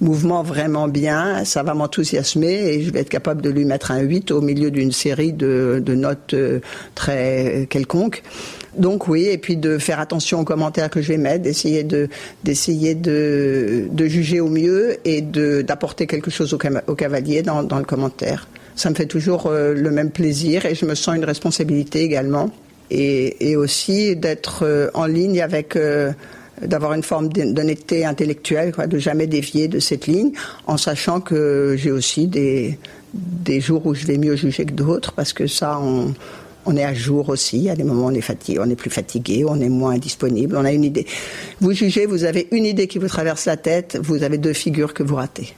[0.00, 4.00] mouvements vraiment bien ça va m'enthousiasmer et je vais être capable de lui mettre un
[4.00, 6.34] 8 au milieu d'une série de, de notes
[6.94, 8.22] très quelconques.
[8.78, 12.08] Donc oui, et puis de faire attention aux commentaires que je vais mettre, d'essayer de
[12.44, 13.17] d'essayer de,
[13.90, 18.48] de juger au mieux et d'apporter quelque chose au, cavalier dans, le commentaire.
[18.76, 22.50] Ça me fait toujours euh, le même plaisir et je me sens une responsabilité également
[22.90, 26.12] et, et aussi d'être euh, en ligne avec euh,
[26.62, 30.32] d'avoir une forme d'honnêteté intellectuelle, quoi, de jamais dévier de cette ligne,
[30.66, 32.78] en sachant que j'ai aussi des,
[33.14, 36.14] des jours où je vais mieux juger que d'autres, parce que ça, on,
[36.68, 37.70] on est à jour aussi.
[37.70, 40.56] À des moments, on est fatigué, on est plus fatigué, on est moins disponible.
[40.56, 41.06] On a une idée.
[41.60, 44.92] Vous jugez, vous avez une idée qui vous traverse la tête, vous avez deux figures
[44.92, 45.54] que vous ratez.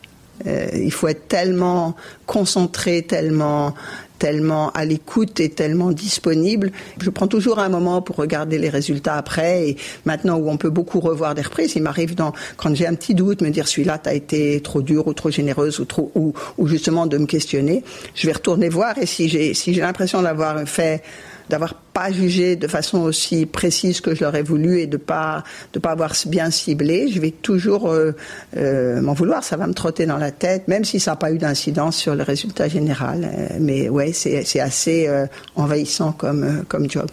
[0.46, 1.96] Euh, il faut être tellement
[2.26, 3.74] concentré, tellement
[4.20, 6.70] tellement à l'écoute et tellement disponible.
[7.00, 9.70] Je prends toujours un moment pour regarder les résultats après.
[9.70, 12.14] Et maintenant où on peut beaucoup revoir des reprises, il m'arrive
[12.56, 15.80] quand j'ai un petit doute, me dire celui-là, t'as été trop dur ou trop généreuse
[15.80, 17.82] ou trop, ou, ou justement de me questionner.
[18.14, 21.02] Je vais retourner voir et si j'ai, si j'ai l'impression d'avoir fait
[21.50, 25.44] d'avoir pas jugé de façon aussi précise que je l'aurais voulu et de pas
[25.74, 28.12] de pas avoir bien ciblé, je vais toujours euh,
[28.56, 29.44] euh, m'en vouloir.
[29.44, 32.14] Ça va me trotter dans la tête, même si ça n'a pas eu d'incidence sur
[32.14, 33.24] le résultat général.
[33.24, 35.08] Euh, mais ouais, c'est assez
[35.56, 37.06] envahissant comme comme job.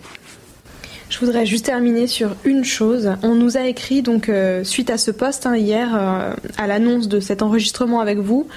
[1.10, 3.12] Je voudrais juste terminer sur une chose.
[3.24, 4.30] On nous a écrit donc
[4.64, 5.96] suite à ce poste hein, hier
[6.58, 8.48] à l'annonce de cet enregistrement avec vous,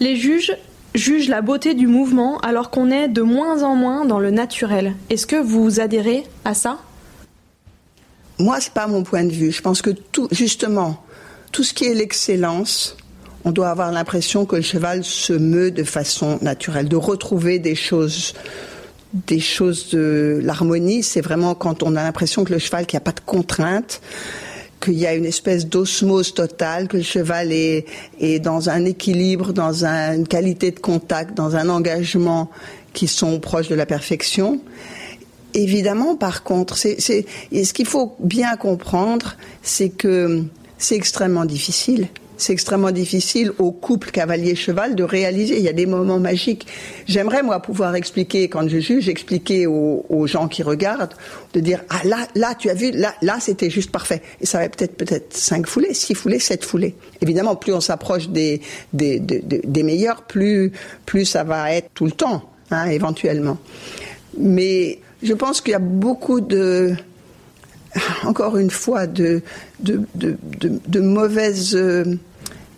[0.00, 0.56] les juges
[0.96, 4.94] juge la beauté du mouvement alors qu'on est de moins en moins dans le naturel.
[5.10, 6.78] Est-ce que vous adhérez à ça?
[8.38, 9.52] Moi, c'est pas mon point de vue.
[9.52, 11.02] Je pense que tout, justement,
[11.52, 12.96] tout ce qui est l'excellence,
[13.44, 17.74] on doit avoir l'impression que le cheval se meut de façon naturelle, de retrouver des
[17.74, 18.34] choses
[19.26, 23.00] des choses de l'harmonie, c'est vraiment quand on a l'impression que le cheval, qui a
[23.00, 24.02] pas de contraintes,
[24.86, 27.84] qu'il y a une espèce d'osmose totale, que le cheval est,
[28.40, 32.50] dans un équilibre, dans un, une qualité de contact, dans un engagement
[32.92, 34.60] qui sont proches de la perfection.
[35.54, 40.42] Évidemment, par contre, ce qu'il faut bien comprendre, c'est que
[40.78, 45.58] c'est extrêmement difficile c'est extrêmement difficile au couple cavalier-cheval de réaliser.
[45.58, 46.66] Il y a des moments magiques.
[47.06, 51.14] J'aimerais, moi, pouvoir expliquer, quand je juge, expliquer aux, gens qui regardent,
[51.52, 54.22] de dire, ah là, là, tu as vu, là, là, c'était juste parfait.
[54.40, 56.94] Et ça va peut-être, peut-être cinq foulées, six foulées, sept foulées.
[57.20, 58.60] Évidemment, plus on s'approche des,
[58.92, 60.72] des, des, des, meilleurs, plus,
[61.04, 63.58] plus ça va être tout le temps, hein, éventuellement.
[64.38, 66.94] Mais je pense qu'il y a beaucoup de,
[68.24, 69.42] encore une fois, de,
[70.98, 72.04] mauvaises euh,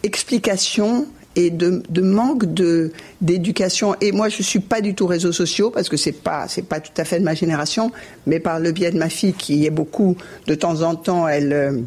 [0.02, 1.06] explications
[1.36, 2.44] et de, manque
[3.20, 3.94] d'éducation.
[4.00, 6.80] Et moi, je suis pas du tout réseaux sociaux parce que c'est pas c'est pas
[6.80, 7.92] tout à fait de ma génération,
[8.26, 10.16] mais par le biais de ma fille qui est beaucoup
[10.46, 11.80] de temps en temps, elle euh,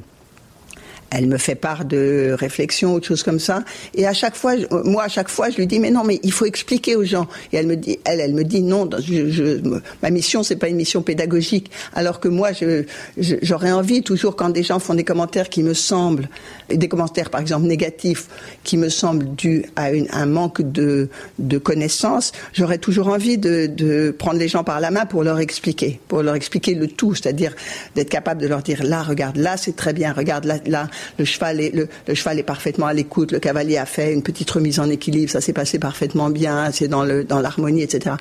[1.11, 3.63] elle me fait part de réflexions ou de choses comme ça.
[3.95, 4.53] Et à chaque fois,
[4.85, 7.27] moi, à chaque fois, je lui dis, mais non, mais il faut expliquer aux gens.
[7.51, 8.89] Et elle me dit, elle, elle me dit, non,
[10.01, 11.69] ma mission, c'est pas une mission pédagogique.
[11.93, 12.51] Alors que moi,
[13.17, 16.29] j'aurais envie, toujours quand des gens font des commentaires qui me semblent,
[16.69, 18.27] des commentaires, par exemple, négatifs,
[18.63, 21.09] qui me semblent dus à un manque de,
[21.39, 25.39] de connaissances, j'aurais toujours envie de, de prendre les gens par la main pour leur
[25.39, 27.53] expliquer, pour leur expliquer le tout, c'est-à-dire
[27.95, 31.25] d'être capable de leur dire, là, regarde, là, c'est très bien, regarde, là, là, le
[31.25, 34.79] cheval est, le, cheval est parfaitement à l'écoute, le cavalier a fait une petite remise
[34.79, 38.15] en équilibre, ça s'est passé parfaitement bien, c'est dans le dans l'harmonie, etc.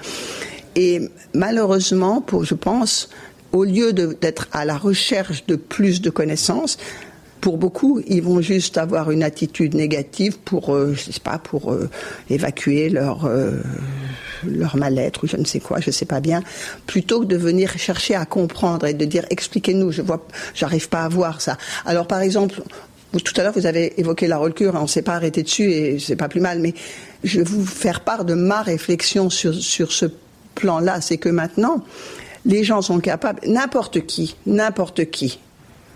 [0.76, 3.09] Et malheureusement, pour, je pense,
[3.53, 6.78] au lieu d'être à la recherche de plus de connaissances,
[7.41, 11.72] pour beaucoup, ils vont juste avoir une attitude négative pour, euh, je sais pas, pour
[11.72, 11.89] euh,
[12.28, 13.62] évacuer leur euh,
[14.47, 16.43] leur mal-être ou je ne sais quoi, je sais pas bien,
[16.86, 21.03] plutôt que de venir chercher à comprendre et de dire expliquez-nous, je vois, j'arrive pas
[21.03, 21.57] à voir ça.
[21.84, 22.62] Alors par exemple,
[23.24, 25.99] tout à l'heure, vous avez évoqué la rollcure, on ne s'est pas arrêté dessus et
[25.99, 26.74] c'est pas plus mal, mais
[27.24, 30.07] je vais vous faire part de ma réflexion sur, sur ce
[30.55, 31.01] plan-là.
[31.01, 31.84] C'est que maintenant,
[32.45, 35.41] les gens sont capables, n'importe qui, n'importe qui,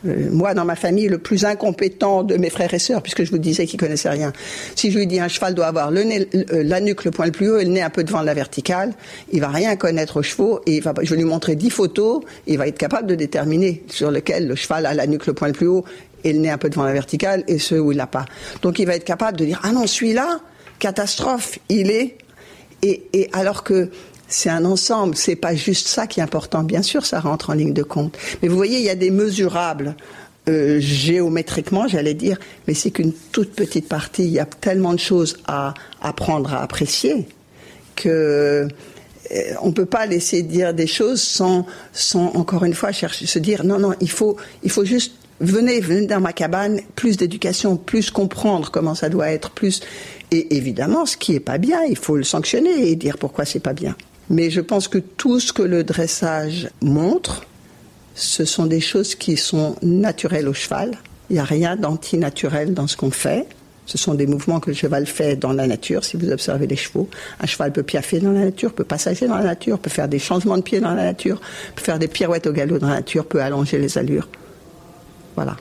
[0.04, 3.38] moi, dans ma famille, le plus incompétent de mes frères et sœurs, puisque je vous
[3.38, 4.32] disais qu'ils connaissaient rien.
[4.74, 7.26] Si je lui dis un cheval doit avoir le nez, euh, la nuque le point
[7.26, 8.92] le plus haut et le nez un peu devant la verticale,
[9.32, 12.22] il va rien connaître aux chevaux et il va, je vais lui montrer dix photos
[12.46, 15.48] il va être capable de déterminer sur lequel le cheval a la nuque le point
[15.48, 15.84] le plus haut
[16.22, 18.26] et le nez un peu devant la verticale et ceux où il l'a pas.
[18.62, 20.40] Donc il va être capable de dire ah non celui-là
[20.78, 22.18] catastrophe il est
[22.82, 23.88] et alors que
[24.28, 26.62] c'est un ensemble, c'est pas juste ça qui est important.
[26.62, 28.16] Bien sûr, ça rentre en ligne de compte.
[28.42, 29.96] Mais vous voyez, il y a des mesurables
[30.48, 34.24] euh, géométriquement, j'allais dire, mais c'est qu'une toute petite partie.
[34.24, 37.26] Il y a tellement de choses à apprendre à apprécier
[37.96, 38.68] que
[39.32, 43.38] euh, on peut pas laisser dire des choses sans, sans encore une fois chercher, se
[43.38, 47.76] dire non, non, il faut, il faut juste venez, venez dans ma cabane, plus d'éducation,
[47.76, 49.80] plus comprendre comment ça doit être, plus
[50.30, 53.60] et évidemment, ce qui est pas bien, il faut le sanctionner et dire pourquoi c'est
[53.60, 53.94] pas bien.
[54.30, 57.44] Mais je pense que tout ce que le dressage montre,
[58.14, 60.98] ce sont des choses qui sont naturelles au cheval.
[61.30, 63.46] Il n'y a rien d'antinaturel dans ce qu'on fait.
[63.86, 66.04] Ce sont des mouvements que le cheval fait dans la nature.
[66.04, 67.08] Si vous observez les chevaux,
[67.40, 70.18] un cheval peut piaffer dans la nature, peut passager dans la nature, peut faire des
[70.18, 71.40] changements de pied dans la nature,
[71.74, 74.28] peut faire des pirouettes au galop dans la nature, peut allonger les allures.
[75.34, 75.56] Voilà.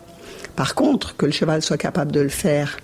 [0.56, 2.78] Par contre, que le cheval soit capable de le faire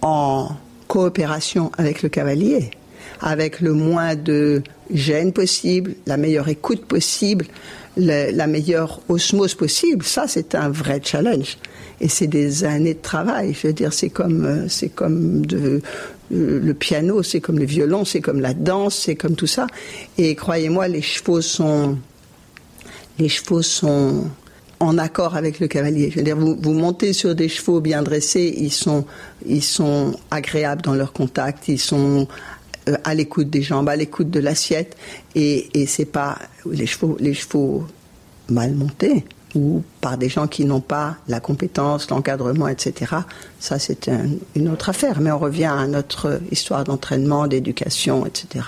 [0.00, 0.48] en
[0.88, 2.70] coopération avec le cavalier,
[3.20, 4.62] avec le moins de
[4.92, 7.46] gêne possible, la meilleure écoute possible,
[7.96, 10.04] la, meilleure osmose possible.
[10.04, 11.58] Ça, c'est un vrai challenge.
[12.00, 13.54] Et c'est des années de travail.
[13.60, 15.80] Je veux dire, c'est comme, euh, c'est comme euh,
[16.30, 19.66] le piano, c'est comme le violon, c'est comme la danse, c'est comme tout ça.
[20.16, 21.98] Et croyez-moi, les chevaux sont,
[23.18, 24.28] les chevaux sont
[24.80, 26.10] en accord avec le cavalier.
[26.10, 29.04] Je veux dire, vous, vous montez sur des chevaux bien dressés, ils sont,
[29.44, 32.28] ils sont agréables dans leur contact, ils sont
[33.04, 34.96] à l'écoute des jambes, à l'écoute de l'assiette,
[35.34, 36.38] et, et c'est pas
[36.70, 37.86] les chevaux,
[38.50, 39.24] mal montés
[39.54, 43.14] ou par des gens qui n'ont pas la compétence, l'encadrement, etc.
[43.60, 44.10] Ça, c'est
[44.54, 45.20] une autre affaire.
[45.20, 48.64] Mais on revient à notre histoire d'entraînement, d'éducation, etc.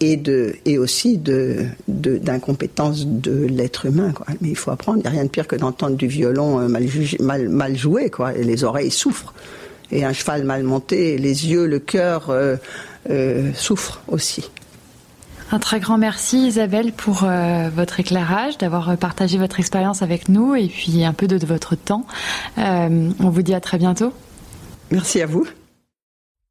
[0.00, 4.12] Et, de, et aussi de, d'incompétence de, l'être humain.
[4.40, 4.98] Mais il faut apprendre.
[4.98, 6.84] Il n'y a rien de pire que d'entendre du violon euh, mal,
[7.20, 8.10] mal, mal joué.
[8.36, 9.32] Et les oreilles souffrent.
[9.92, 12.30] Et un cheval mal monté, les yeux, le cœur...
[12.30, 12.56] Euh,
[13.10, 14.50] euh, souffrent aussi.
[15.52, 20.56] Un très grand merci Isabelle pour euh, votre éclairage, d'avoir partagé votre expérience avec nous
[20.56, 22.04] et puis un peu de, votre temps.
[22.58, 24.12] Euh, on vous dit à très bientôt.
[24.90, 25.46] Merci à vous.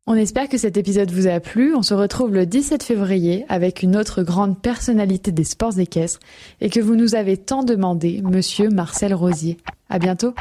[0.08, 1.76] On espère que cet épisode vous a plu.
[1.76, 6.20] On se retrouve le 17 février avec une autre grande personnalité des sports équestres
[6.62, 9.58] et que vous nous avez tant demandé, monsieur Marcel Rosier.
[9.90, 10.34] À bientôt.